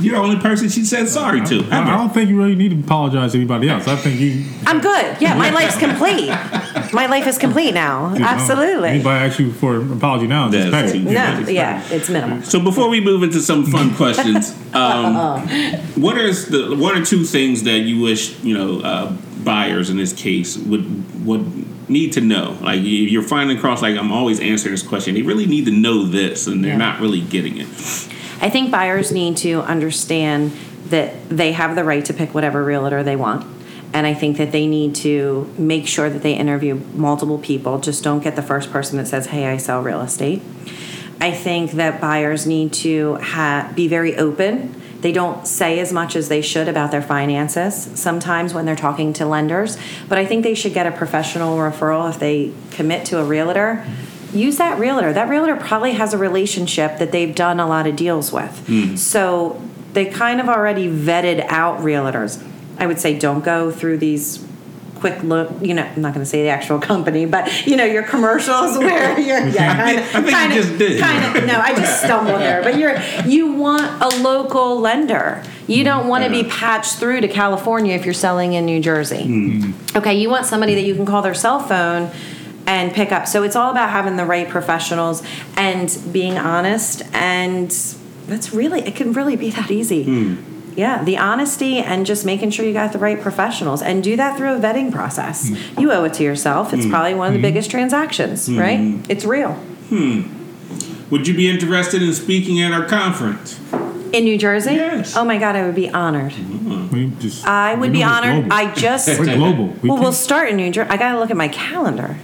[0.00, 1.64] you're the only person she said sorry to.
[1.70, 3.86] I, I don't think you really need to apologize to anybody else.
[3.86, 4.44] I think you.
[4.66, 5.16] I'm good.
[5.20, 6.28] Yeah, my life's complete.
[6.92, 8.12] My life is complete now.
[8.14, 8.88] you know, Absolutely.
[8.88, 10.50] Anybody ask you for an apology now?
[10.50, 10.98] Just That's pay.
[10.98, 12.42] too- No, yeah, it's minimal.
[12.42, 15.40] So before we move into some fun questions, um, Uh-uh.
[15.96, 19.12] what is the one or two things that you wish you know uh,
[19.44, 22.56] buyers in this case would would need to know?
[22.62, 25.14] Like you- you're finding across, like I'm always answering this question.
[25.14, 26.78] They really need to know this, and they're Yeah.
[26.78, 27.68] not really getting it.
[28.40, 30.52] I think buyers need to understand
[30.86, 33.46] that they have the right to pick whatever realtor they want.
[33.92, 37.78] And I think that they need to make sure that they interview multiple people.
[37.78, 40.42] Just don't get the first person that says, hey, I sell real estate.
[41.20, 44.80] I think that buyers need to ha- be very open.
[45.00, 49.12] They don't say as much as they should about their finances sometimes when they're talking
[49.14, 49.76] to lenders,
[50.08, 53.84] but I think they should get a professional referral if they commit to a realtor.
[54.32, 55.12] Use that realtor.
[55.12, 58.66] That realtor probably has a relationship that they've done a lot of deals with.
[58.66, 58.96] Hmm.
[58.96, 59.60] So
[59.92, 62.44] they kind of already vetted out realtors.
[62.78, 64.44] I would say don't go through these
[65.00, 67.84] quick look, you know, I'm not going to say the actual company, but you know,
[67.84, 71.00] your commercials where you're, yeah, kind of, I think you kind just of, did.
[71.00, 75.42] kind of, no, I just stumbled there, but you're, you want a local lender.
[75.66, 75.84] You hmm.
[75.84, 79.24] don't want to be patched through to California if you're selling in New Jersey.
[79.24, 79.72] Hmm.
[79.96, 82.10] Okay, you want somebody that you can call their cell phone
[82.70, 83.26] and pick up.
[83.26, 85.24] So it's all about having the right professionals
[85.56, 87.68] and being honest and
[88.28, 90.04] that's really it can really be that easy.
[90.04, 90.36] Hmm.
[90.76, 94.38] Yeah, the honesty and just making sure you got the right professionals and do that
[94.38, 95.48] through a vetting process.
[95.48, 95.80] Hmm.
[95.80, 96.72] You owe it to yourself.
[96.72, 96.90] It's hmm.
[96.90, 99.04] probably one of the biggest transactions, right?
[99.08, 99.54] It's real.
[99.90, 100.22] Hmm.
[101.10, 103.58] Would you be interested in speaking at our conference?
[104.12, 104.74] In New Jersey?
[104.74, 105.16] Yes.
[105.16, 106.32] Oh my God, I would be honored.
[106.92, 108.48] We just, I would we be honored.
[108.48, 108.52] global.
[108.52, 109.08] I just.
[109.18, 109.66] We're global.
[109.82, 110.88] We well, we'll start in New Jersey.
[110.88, 112.16] I got to look at my calendar.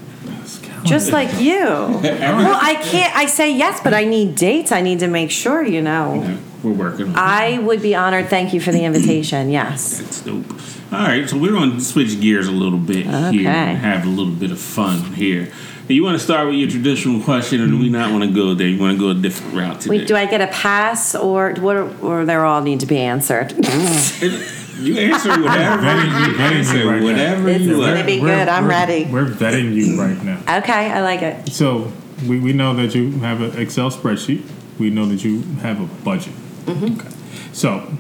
[0.86, 1.58] Just like you.
[1.60, 3.14] well, I can't.
[3.16, 4.72] I say yes, but I need dates.
[4.72, 5.64] I need to make sure.
[5.64, 6.38] You know.
[6.62, 7.14] We're working on.
[7.16, 8.28] I would be honored.
[8.28, 9.50] Thank you for the invitation.
[9.56, 9.98] Yes.
[10.00, 10.50] That's dope.
[10.92, 14.08] All right, so we're going to switch gears a little bit here and have a
[14.08, 15.50] little bit of fun here.
[15.88, 18.54] You want to start with your traditional question, or do we not want to go
[18.54, 18.66] there?
[18.66, 19.98] You want to go a different route today?
[19.98, 21.76] Wait, do I get a pass or what?
[22.02, 23.52] Or they all need to be answered?
[24.80, 25.82] you answer whatever.
[25.82, 27.04] Vetting- you vetting you answer right now.
[27.06, 27.94] whatever This you is like.
[27.94, 28.48] gonna be We're- good.
[28.48, 29.04] I'm we're- ready.
[29.10, 30.38] We're vetting you right now.
[30.58, 31.50] okay, I like it.
[31.52, 31.92] So
[32.26, 34.42] we, we know that you have an Excel spreadsheet.
[34.78, 36.34] We know that you have a budget.
[36.66, 36.98] Mm-hmm.
[37.00, 37.08] Okay.
[37.52, 37.90] So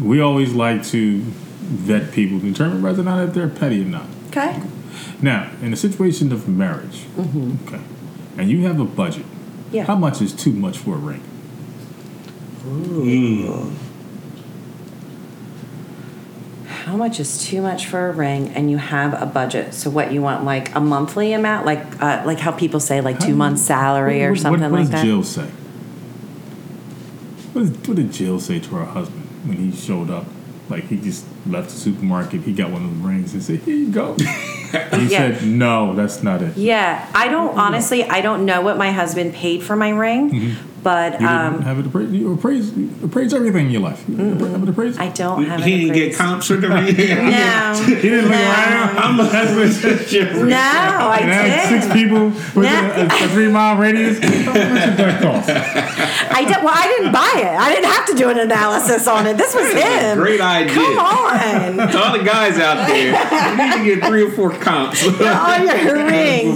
[0.00, 3.86] we always like to vet people to determine whether or not if they're petty or
[3.86, 4.06] not.
[4.28, 4.62] Okay.
[5.20, 7.80] Now, in a situation of marriage, okay,
[8.38, 9.76] and you have a budget, Mm-hmm.
[9.76, 9.84] Yeah.
[9.84, 11.22] how much is too much for a ring?
[16.84, 18.48] How much is too much for a ring?
[18.50, 19.72] And you have a budget.
[19.72, 23.20] So what you want, like a monthly amount, like uh, like how people say, like
[23.20, 25.04] two months salary or What- what- something what like that.
[25.04, 25.46] Jill say?
[27.52, 30.26] What, is, what did Jill say to her husband when he showed up?
[30.68, 33.76] Like he just left the supermarket, he got one of the rings and said, "Here
[33.76, 35.08] you go." he Yeah.
[35.36, 38.04] said, "No, that's not it." Yeah, I don't honestly.
[38.04, 41.20] I don't know what my husband paid for my ring, but.
[41.20, 42.12] You um, didn't have it appraised.
[42.12, 44.04] You appraised, you appraised everything in your life.
[44.08, 44.98] You have it appraised.
[44.98, 45.62] I don't have.
[45.62, 46.68] He it didn't get comps for the.
[46.68, 48.38] No, he didn't look no.
[48.38, 48.98] around.
[48.98, 50.48] I'm a husband.
[50.48, 51.82] No, I And did.
[51.82, 54.18] six people within a, a three mile radius.
[54.22, 55.48] How much did that cost?
[55.50, 56.62] I did.
[56.62, 57.58] Well, I didn't buy it.
[57.58, 59.36] I didn't have to do an analysis on it.
[59.36, 60.18] This was him.
[60.18, 60.74] Great idea.
[60.74, 61.92] Come on.
[61.92, 65.04] To all the guys out there, you need to get three or four comps.
[65.06, 66.50] on your ring.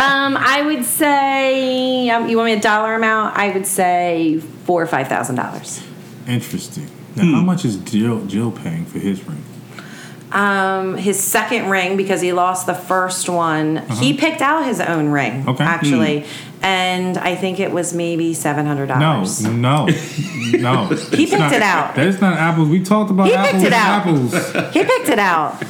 [0.00, 3.36] um, I would say um, you want me a dollar amount?
[3.36, 5.82] I would say four or five thousand dollars.
[6.28, 6.88] Interesting.
[7.16, 7.34] Now, Hmm.
[7.34, 9.42] how much is Jill, Jill paying for his ring?
[10.32, 13.82] Um, his second ring because he lost the first one.
[14.00, 15.44] He picked out his own ring.
[15.46, 15.62] Okay.
[15.62, 16.24] actually,
[16.62, 19.42] and I think it was maybe seven hundred No, dollars.
[19.44, 19.86] no, no.
[20.58, 20.86] No.
[21.10, 21.94] He picked it out.
[21.96, 22.68] That's not apples.
[22.70, 24.32] We talked about He picked apples.
[24.32, 24.54] it out.
[24.56, 24.74] Apples.
[24.74, 25.62] He picked it out.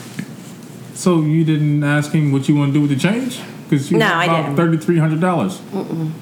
[0.95, 3.41] So you didn't ask him what you want to do with the change?
[3.73, 4.57] Because you No, had I about didn't.
[4.57, 5.61] thirty three hundred dollars.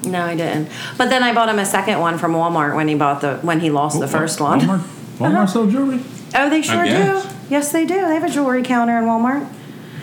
[0.05, 0.69] No, I didn't.
[0.97, 3.59] But then I bought him a second one from Walmart when he bought the when
[3.59, 4.61] he lost the oh, first one.
[4.61, 4.79] Walmart,
[5.17, 5.47] Walmart uh-huh.
[5.47, 5.99] sell jewelry.
[6.33, 6.89] Oh, they sure do.
[6.91, 7.35] guess.
[7.49, 7.95] Yes, they do.
[7.95, 9.45] They have a jewelry counter in Walmart.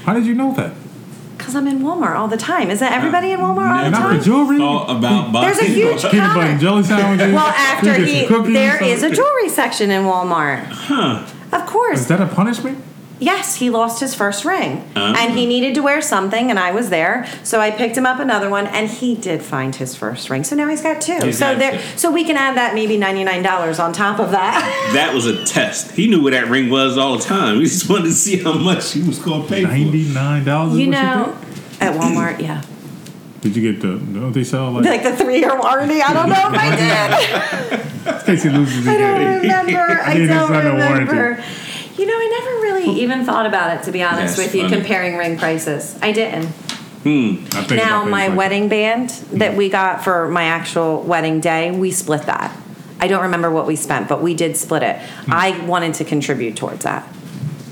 [0.05, 0.75] How did you know that?
[1.39, 2.69] Because I'm in Walmart all the time.
[2.71, 4.19] Isn't everybody in Walmart all the Not time?
[4.19, 4.59] the jewelry.
[4.59, 5.47] Thought about buying.
[5.47, 6.61] There's a huge Peanut butter and counter.
[6.61, 7.33] jelly sandwiches.
[7.35, 10.65] Well, You after get some he, cookies, there some- is a jewelry section in Walmart.
[10.67, 11.27] Huh.
[11.53, 12.01] Of course.
[12.01, 12.85] Is that a punishment?
[13.21, 14.89] Yes, he lost his first ring.
[14.95, 15.13] Oh.
[15.17, 17.27] And he needed to wear something, and I was there.
[17.43, 20.45] So I picked him up another one, and he did find his first ring.
[20.45, 21.19] So now he's got two.
[21.23, 21.99] He's so got there two.
[21.99, 24.93] so we can add that maybe $99 on top of that.
[24.99, 25.91] That was a test.
[25.93, 27.59] He knew where that ring was all the time.
[27.59, 29.69] We just wanted to see how much he was going to pay for.
[29.71, 30.79] Ninety nine dollars.
[30.79, 31.37] you know,
[31.81, 32.63] at Walmart, yeah.
[33.41, 33.99] Did you get the?
[33.99, 34.85] Don't they sell like?
[34.85, 36.01] Like the three year warranty.
[36.03, 37.77] I don't know if I
[38.09, 38.15] did.
[38.21, 39.43] in case he loses I don't again.
[39.67, 40.03] remember.
[40.03, 41.45] I It is don't under remember.
[41.99, 42.03] Warranty.
[42.03, 42.99] You know, I never really hmm.
[42.99, 44.77] even thought about it, to be honest That's with you, funny.
[44.77, 45.99] comparing ring prices.
[46.03, 46.47] I didn't.
[46.47, 47.45] Hmm.
[47.53, 51.03] I think Now, about my things like- wedding band that we got for my actual
[51.03, 52.57] wedding day, we split that.
[53.01, 55.01] I don't remember what we spent, but we did split it.
[55.01, 55.33] Hmm.
[55.33, 57.03] I wanted to contribute towards that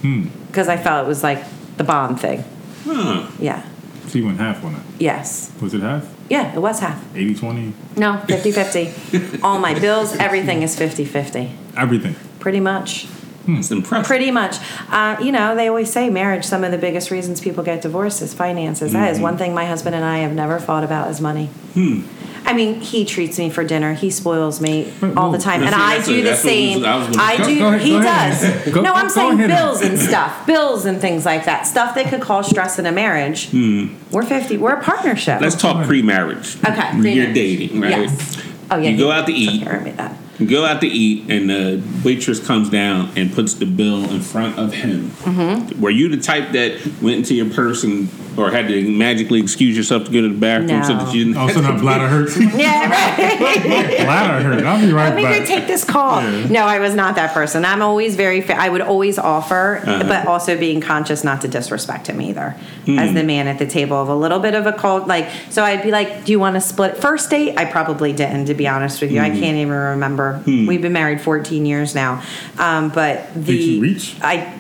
[0.03, 0.29] hmm.
[0.47, 1.45] because I felt it was like
[1.77, 2.45] the bond thing.
[2.85, 3.29] Huh.
[3.41, 3.63] Yeah.
[4.07, 4.83] So you went half on it.
[5.01, 5.51] Yes.
[5.61, 6.09] Was it half?
[6.31, 7.03] Yeah, it was half.
[7.15, 7.75] 80 20?
[7.97, 9.41] No, 50 50.
[9.43, 11.51] All my bills, everything is 50 50.
[11.77, 12.15] Everything.
[12.39, 13.09] Pretty much.
[13.47, 13.57] Hmm.
[13.57, 14.07] It's impressive.
[14.07, 14.57] Pretty much.
[14.91, 18.21] Uh, you know, they always say marriage, some of the biggest reasons people get divorced
[18.23, 18.93] is finances.
[18.93, 19.23] That is mm-hmm.
[19.23, 21.47] one thing my husband and I have never fought about is money.
[21.75, 22.03] Hmm.
[22.47, 23.95] I mean, he treats me for dinner.
[23.95, 26.85] He spoils me all the time, and I do the that's what we same.
[26.85, 27.59] I was Go- do.
[27.59, 28.69] go he go does.
[28.73, 31.67] Go- no, I'm saying bills and stuff, bills and things like that.
[31.67, 33.51] Stuff that could cause stress in a marriage.
[33.51, 33.97] Hmm.
[34.13, 34.59] We're fifty.
[34.59, 35.41] We're a partnership.
[35.41, 36.57] Let's talk pre-marriage.
[36.65, 37.91] Okay, You're dating, right?
[37.91, 38.43] Yes.
[38.71, 38.91] Oh yeah.
[38.91, 39.63] You go out to took eat.
[39.65, 40.17] care of me that.
[40.45, 44.59] Go out to eat, and the waitress comes down and puts the bill in front
[44.59, 45.11] of him.
[45.11, 45.81] Mm-hmm.
[45.81, 49.77] Were you the type that went into your purse and, or had to magically excuse
[49.77, 51.37] yourself to go to the bathroom so that you didn't?
[51.39, 52.37] All of a bladder hurts.
[52.57, 52.87] Yeah.
[53.47, 53.99] Right.
[53.99, 54.65] bladder hurt.
[54.65, 55.47] I'll be right Let me go back.
[55.47, 56.21] take this call.
[56.49, 57.65] No, I was not that person.
[57.65, 58.41] I'm always very.
[58.41, 60.05] Fa- I would always offer, Uh-huh.
[60.09, 62.51] but also being conscious not to disrespect him either,
[62.87, 62.99] Hmm.
[62.99, 65.07] as the man at the table of a little bit of a cold.
[65.09, 68.47] Like, so I'd be like, "Do you want to split first date?" I probably didn't,
[68.47, 69.19] to be honest with you.
[69.21, 69.27] Hmm.
[69.27, 70.41] I can't even remember.
[70.47, 72.23] We've been married 14 years now,
[72.59, 74.17] um, but the Did you reach?
[74.23, 74.53] I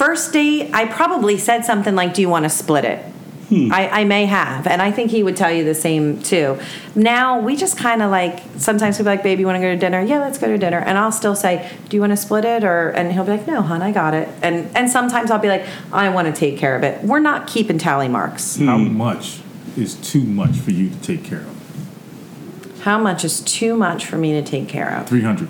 [0.00, 3.04] first date, I probably said something like, "Do you want to split it?"
[3.50, 3.70] Hmm.
[3.72, 6.58] I, I may have, and I think he would tell you the same too.
[6.94, 9.74] Now we just kind of like sometimes we'll be like, "Baby, you want to go
[9.74, 10.78] to dinner?" Yeah, let's go to dinner.
[10.78, 13.46] And I'll still say, "Do you want to split it?" Or and he'll be like,
[13.46, 16.56] "No, hon, I got it." And and sometimes I'll be like, "I want to take
[16.56, 18.56] care of it." We're not keeping tally marks.
[18.56, 18.66] Hmm.
[18.66, 19.40] How much
[19.76, 22.80] is too much for you to take care of?
[22.88, 25.08] How much is too much for me to take care of?
[25.08, 25.48] 300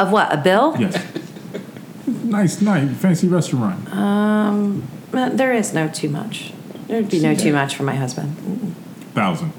[0.00, 0.32] Of what?
[0.32, 0.74] A bill?
[0.76, 0.96] Yes.
[2.06, 3.88] Nice, nice, fancy restaurant.
[3.92, 6.52] Uh, There is no too much.
[6.88, 8.36] There'd be no too much for my husband.
[9.14, 9.52] Thousand.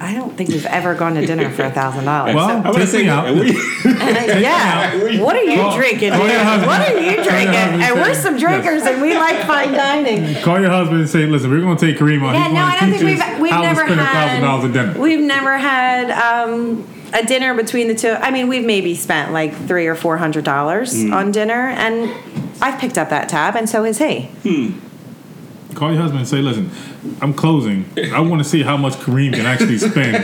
[0.00, 2.34] I don't think we've ever gone to dinner for a thousand dollars.
[2.34, 3.32] Well, I want to take say, me out.
[3.34, 3.52] we-
[4.42, 5.20] yeah.
[5.22, 6.10] What are you Call- drinking?
[6.10, 6.44] call your man?
[6.44, 6.66] husband.
[6.66, 7.82] What are you drinking?
[7.82, 10.34] And we're some drinkers, and we like fine dining.
[10.42, 12.34] Call your husband and say, listen, we're going to take Kareem out.
[12.34, 14.00] Yeah, He's no, gonna I don't teach think us we've we've how never to spend
[14.00, 14.98] had $1,000 a dinner.
[15.00, 18.10] we've never had um, a dinner between the two.
[18.12, 21.12] I mean, we've maybe spent like three or four hundred dollars Hmm.
[21.12, 22.10] on dinner, and
[22.60, 24.30] I've picked up that tab, and so has he.
[25.74, 26.70] Call your husband and say, listen,
[27.22, 27.86] I'm closing.
[28.12, 30.16] I want to see how much Kareem can actually spend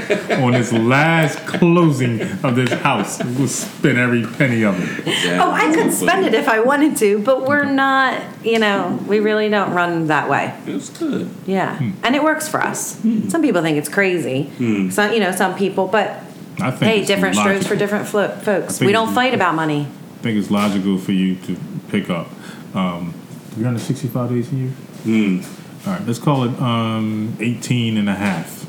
[0.42, 3.18] on this last closing of this house.
[3.24, 5.04] We'll spend every penny of it.
[5.40, 8.22] Oh, I could spend it if I wanted to, but we're not.
[8.44, 10.52] You know, we really don't run that way.
[10.66, 11.30] It's good.
[11.46, 11.90] Yeah, Hmm.
[12.04, 12.98] and it works for us.
[13.28, 14.50] Some people think it's crazy.
[14.90, 16.22] Some, you know, some people, but
[16.60, 18.80] I think hey, it's different strokes for different flo- folks.
[18.80, 19.82] We don't fight about money.
[19.82, 21.56] I think it's logical for you to
[21.88, 22.28] pick up.
[22.74, 23.14] Um,
[23.54, 25.42] 365 days a year?
[25.86, 28.66] All right, let's call it um, 18 and a half.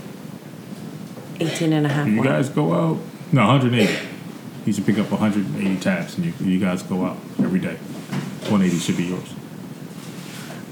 [1.39, 2.07] 18 and a half.
[2.07, 2.27] You what?
[2.27, 2.97] guys go out.
[3.31, 4.07] No, 180.
[4.65, 7.75] You should pick up 180 tabs and you, you guys go out every day.
[8.49, 9.33] 180 should be yours.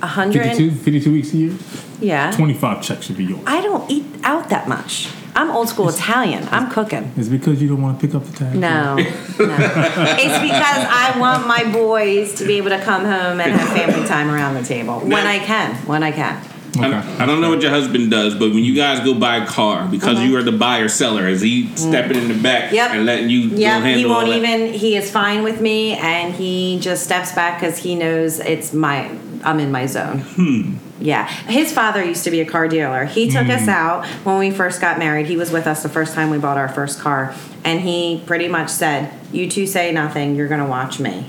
[0.01, 0.43] A hundred.
[0.43, 1.57] 52, 52 weeks a year?
[1.99, 2.31] Yeah.
[2.31, 3.41] 25 checks should be yours.
[3.47, 5.09] I don't eat out that much.
[5.37, 6.47] I'm old school Italian.
[6.49, 7.13] I'm cooking.
[7.15, 8.55] It's because you don't want to pick up the tab?
[8.55, 9.03] No, no.
[9.05, 14.07] It's because I want my boys to be able to come home and have family
[14.07, 15.75] time around the table when I can.
[15.85, 16.43] When I can.
[16.77, 16.93] Okay.
[16.93, 19.45] I, I don't know what your husband does, but when you guys go buy a
[19.45, 22.69] car, because you are the buyer seller, is he stepping in the back.
[22.71, 22.73] Mm.
[22.73, 22.91] Yep.
[22.91, 24.37] and letting you go Yeah, he won't all that?
[24.37, 24.73] even.
[24.73, 29.09] He is fine with me, and he just steps back because he knows it's my.
[29.43, 30.19] I'm in my zone.
[30.19, 30.77] Hmm.
[30.99, 33.05] Yeah, his father used to be a car dealer.
[33.05, 35.27] He took us out when we first got married.
[35.27, 38.47] He was with us the first time we bought our first car, and he pretty
[38.47, 40.35] much said, "You two say nothing.
[40.35, 41.23] You're going to watch me."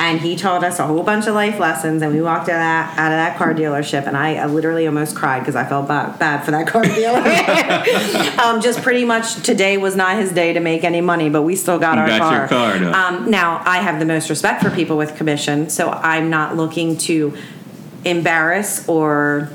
[0.00, 2.00] And he taught us a whole bunch of life lessons.
[2.00, 4.86] And we walked out of that, out of that car dealership, and I, I literally
[4.86, 7.20] almost cried because I felt bad, bad for that car dealer.
[8.42, 11.54] um, just pretty much today was not his day to make any money, but we
[11.54, 12.48] still got You our got car.
[12.48, 12.94] car.
[12.94, 16.96] Um, now I have the most respect for people with commission, so I'm not looking
[16.98, 17.36] to
[18.06, 19.50] embarrass or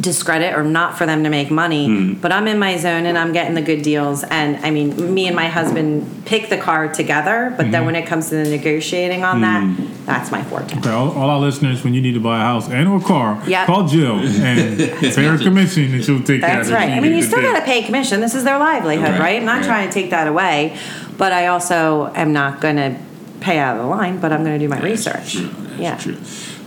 [0.00, 2.12] discredit or not for them to make money Hmm.
[2.14, 5.26] but i'm in my zone and i'm getting the good deals and i mean me
[5.26, 7.70] and my husband pick the car together but Mm-hmm.
[7.72, 9.86] then when it comes to the negotiating on that Hmm.
[10.04, 12.68] that's my forte Okay, all, all our listeners, when you need to buy a house
[12.68, 13.66] and or a car, Yep.
[13.66, 17.12] call Jill and pay her commission, and she'll take care that's of right i mean
[17.14, 19.64] you still got to pay commission this is their livelihood Right, right, i'm not right.
[19.66, 20.76] trying to take that away
[21.16, 22.94] but i also am not going to
[23.40, 25.96] pay out of the line but i'm going to do my research True, that's yeah
[25.96, 26.16] true.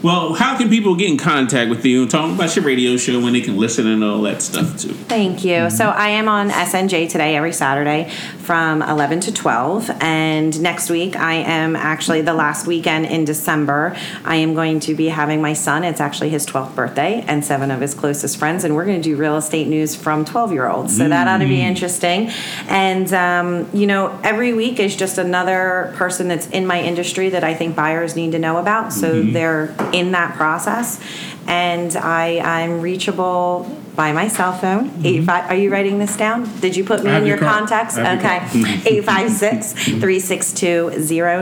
[0.01, 3.19] Well, how can people get in contact with you and talk about your radio show
[3.19, 4.93] when they can listen and all that stuff too?
[4.93, 5.55] Thank you.
[5.55, 5.75] Mm-hmm.
[5.75, 9.91] So I am on SNJ today every Saturday from 11 to 12.
[9.99, 13.97] And next week, I am actually the last weekend in December.
[14.23, 17.69] I am going to be having my son, it's actually his 12th birthday, and seven
[17.69, 18.63] of his closest friends.
[18.63, 20.95] And we're going to do real estate news from 12 year olds.
[20.95, 21.69] So that ought to be mm.
[21.69, 22.29] interesting.
[22.69, 27.43] And, um, you know, every week is just another person that's in my industry that
[27.43, 28.93] I think buyers need to know about.
[28.93, 29.33] So mm-hmm.
[29.33, 30.99] they're in that process.
[31.47, 34.89] And I, I'm reachable by my cell phone.
[34.89, 35.05] Mm-hmm.
[35.05, 35.49] Eight five.
[35.49, 36.49] Are you writing this down?
[36.59, 37.97] Did you put me in your your contacts?
[37.97, 38.39] I have your Okay.
[38.39, 38.87] Mm-hmm.
[38.87, 39.99] 856 mm-hmm.
[39.99, 40.89] 362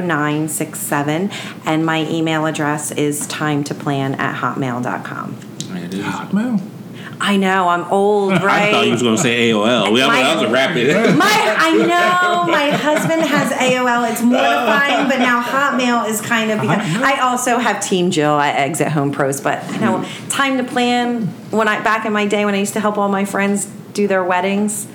[0.01, 1.29] 0967.
[1.65, 5.37] And my email address is time to plan at hotmail.com.
[5.75, 6.05] It is.
[6.05, 6.76] Hotmail.
[7.19, 8.41] I know, I'm old, right?
[8.69, 9.91] I thought you was going to say AOL.
[9.91, 11.17] My- that was a rapid.
[11.17, 14.11] My, I know my husband has AOL.
[14.11, 14.25] It's oh.
[14.25, 16.61] mortifying, but now Hotmail is kind of.
[16.61, 20.63] Because, I also have Team Jill at Exit Home Pros, but you know, time to
[20.63, 21.27] plan.
[21.51, 24.07] When I back in my day when I used to help all my friends do
[24.07, 24.85] their weddings,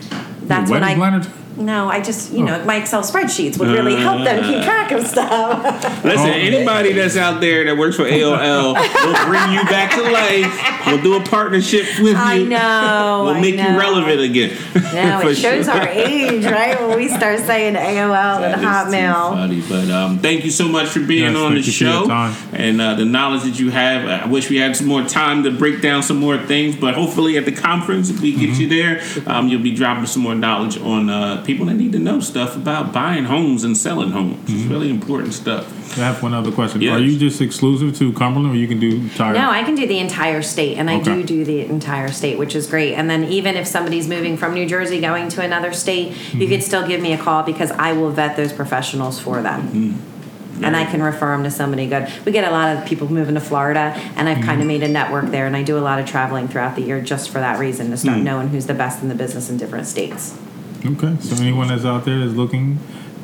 [0.42, 1.20] that's when wedding I.
[1.20, 1.41] planner?
[1.56, 5.06] No, I just you know my Excel spreadsheets would really help them keep track of
[5.06, 5.62] stuff.
[6.04, 10.86] Listen, anybody that's out there that works for AOL, we'll bring you back to life.
[10.86, 12.16] We'll do a partnership with you.
[12.16, 13.22] I know.
[13.24, 13.68] We'll I make know.
[13.70, 14.56] you relevant again.
[14.92, 15.74] No, it shows sure.
[15.74, 16.78] our age, right?
[16.78, 18.66] When we start saying AOL That and is too
[18.98, 19.30] Hotmail.
[19.32, 21.84] funny, but um, thank you so much for being Yes, on the thank you for
[21.84, 22.36] your show time.
[22.52, 24.06] and uh, the knowledge that you have.
[24.06, 27.38] I wish we had some more time to break down some more things, but hopefully
[27.38, 28.60] at the conference, if we get Mm-hmm.
[28.60, 31.98] you there, um, you'll be dropping some more knowledge on uh, people that need to
[31.98, 34.36] know stuff about buying homes and selling homes.
[34.36, 34.56] Mm-hmm.
[34.56, 35.98] It's really important stuff.
[35.98, 36.80] I have one other question.
[36.80, 36.98] Yes.
[36.98, 39.34] Are you just exclusive to Cumberland, or you can do entire?
[39.34, 42.54] No, I can do the entire state, and I do do the entire state, which
[42.54, 42.94] is great.
[42.94, 46.60] And then even if somebody's moving from New Jersey going to another state, you could
[46.60, 46.60] mm-hmm.
[46.60, 49.68] still give me a call because I will vet those professionals for them.
[49.68, 50.64] Mm-hmm.
[50.64, 52.08] And I can refer them to somebody good.
[52.24, 54.68] We get a lot of people moving to Florida, and I've kind of mm-hmm.
[54.68, 57.30] made a network there, and I do a lot of traveling throughout the year just
[57.30, 60.38] for that reason to start knowing who's the best in the business in different states.
[60.84, 62.76] Okay, so anyone that's out there is looking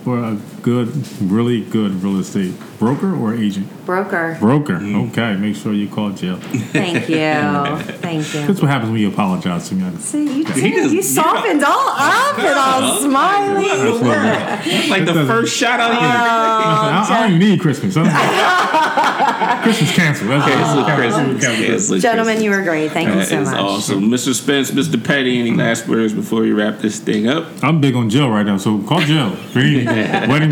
[0.05, 0.93] for a good,
[1.23, 3.67] really good real estate broker or agent?
[3.85, 4.37] Broker.
[4.39, 4.75] Broker.
[4.75, 5.09] Mm.
[5.11, 6.37] Okay, make sure you call Jill.
[6.39, 7.17] Thank you.
[7.99, 8.47] Thank you.
[8.47, 9.97] That's what happens when you apologize to me.
[9.99, 13.67] See, you, He just- you softened all up and all smiley.
[13.69, 17.97] That's like the first shot out of your I, I don't need Christmas.
[17.97, 18.09] I'm-
[19.63, 20.31] Christmas canceled.
[20.31, 21.45] That's Cancel Cancel Christmas.
[21.45, 22.93] Cancel Cancel Gentlemen, you were great.
[22.93, 23.61] Thank you That so is much.
[23.61, 24.03] awesome.
[24.11, 24.35] Mr.
[24.35, 25.03] Spence, Mr.
[25.03, 27.47] Petty, any last words before you wrap this thing up?
[27.63, 29.31] I'm big on Jill right now, so call Jill.
[29.53, 29.61] For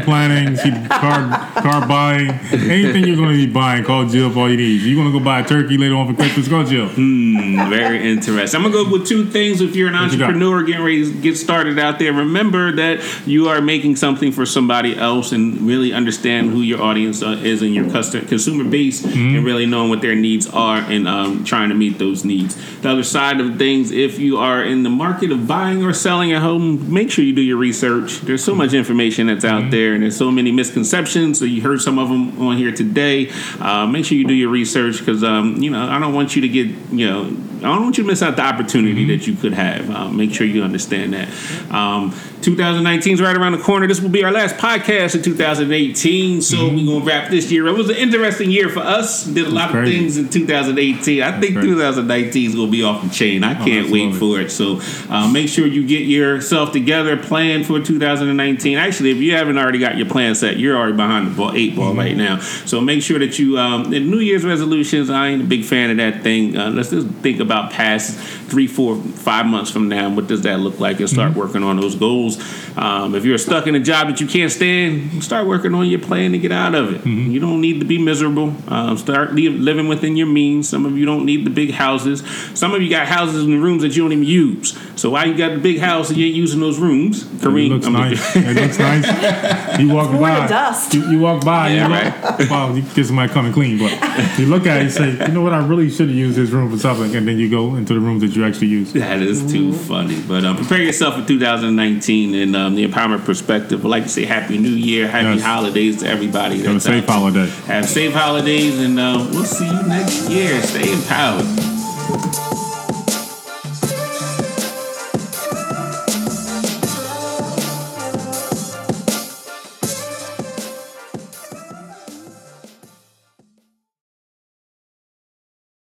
[0.01, 1.29] planning, she, car
[1.63, 4.83] car buying, anything you're going to be buying, call Jill for all you need.
[4.83, 6.89] You're going to go buy a turkey later on for Christmas, call Jill.
[6.89, 8.57] Hmm, very interesting.
[8.65, 9.61] I'm gonna go with two things.
[9.61, 13.01] If you're an What you entrepreneur getting ready to get started out there, remember that
[13.27, 17.63] you are making something for somebody else, and really understand who your audience uh, is
[17.63, 19.37] and your customer consumer base, Mm-hmm.
[19.37, 22.55] and really knowing what their needs are and um, trying to meet those needs.
[22.81, 26.33] The other side of things, if you are in the market of buying or selling
[26.33, 28.21] a home, make sure you do your research.
[28.21, 31.39] There's so much information that's out there, and there's so many misconceptions.
[31.39, 33.31] So you heard some of them on here today.
[33.61, 36.43] Uh, make sure you do your research because um, you know I don't want you
[36.43, 37.25] to get you know
[37.59, 39.91] I don't want you to miss out the opportunity that you could have.
[39.91, 41.29] Um, make sure you understand that.
[41.73, 42.15] Um,
[42.47, 43.89] 2019 is right around the corner.
[43.89, 47.67] This will be our last podcast in 2018, so we're gonna wrap this year.
[47.67, 49.25] It was an interesting year for us.
[49.25, 51.23] Did a lot of things in 2018.
[51.25, 51.69] I think crazy.
[51.71, 53.43] 2019 is gonna be off the chain.
[53.43, 54.53] I can't wait for it.
[54.53, 54.81] So
[55.11, 58.79] uh, make sure you get yourself together, plan for 2019.
[58.79, 61.75] Actually, if you haven't already got your plan set, you're already behind the ball, eight
[61.75, 61.99] ball Mm-hmm.
[61.99, 62.39] right now.
[62.39, 63.59] So make sure that you.
[63.59, 66.57] Um, and New Year's resolutions, I ain't a big fan of that thing.
[66.57, 68.17] Uh, let's just think about past
[68.49, 70.11] three, four, five months from now.
[70.15, 71.01] What does that look like?
[71.01, 71.41] And start Mm-hmm.
[71.41, 72.36] working on those goals.
[72.37, 72.77] Goals.
[72.77, 75.99] Um, if you're stuck in a job that you can't stand, start working on your
[76.01, 77.07] plan to get out of it.
[77.07, 78.55] You don't need to be miserable.
[78.69, 80.69] Um, start li- living within your means.
[80.69, 82.23] Some of you don't need the big houses.
[82.55, 84.79] Some of you got houses and rooms that you don't even use.
[84.97, 87.23] So why you got the big house and you ain't using those rooms?
[87.23, 88.37] It Kareem, looks I'm- nice.
[88.37, 89.57] It looks nice.
[89.81, 90.47] You walk Full by.
[90.47, 90.95] dust.
[90.95, 91.69] You, you walk by.
[91.71, 93.91] Yeah, you look, Well, you get somebody coming clean, but
[94.39, 95.53] you look at it and say, you know what?
[95.53, 98.01] I really should have used this room for something, and then you go into the
[98.01, 98.93] rooms that you actually use.
[98.95, 100.19] That is too funny.
[100.23, 103.85] But um, prepare yourself for 2019 and um, the empowerment perspective.
[103.85, 105.43] I'd like to say Happy New Year, Happy Yes.
[105.43, 106.63] holidays to everybody.
[106.63, 107.47] Have a safe out holiday.
[107.67, 110.61] Have safe holidays, and uh, we'll see you next year.
[110.63, 111.47] Stay empowered.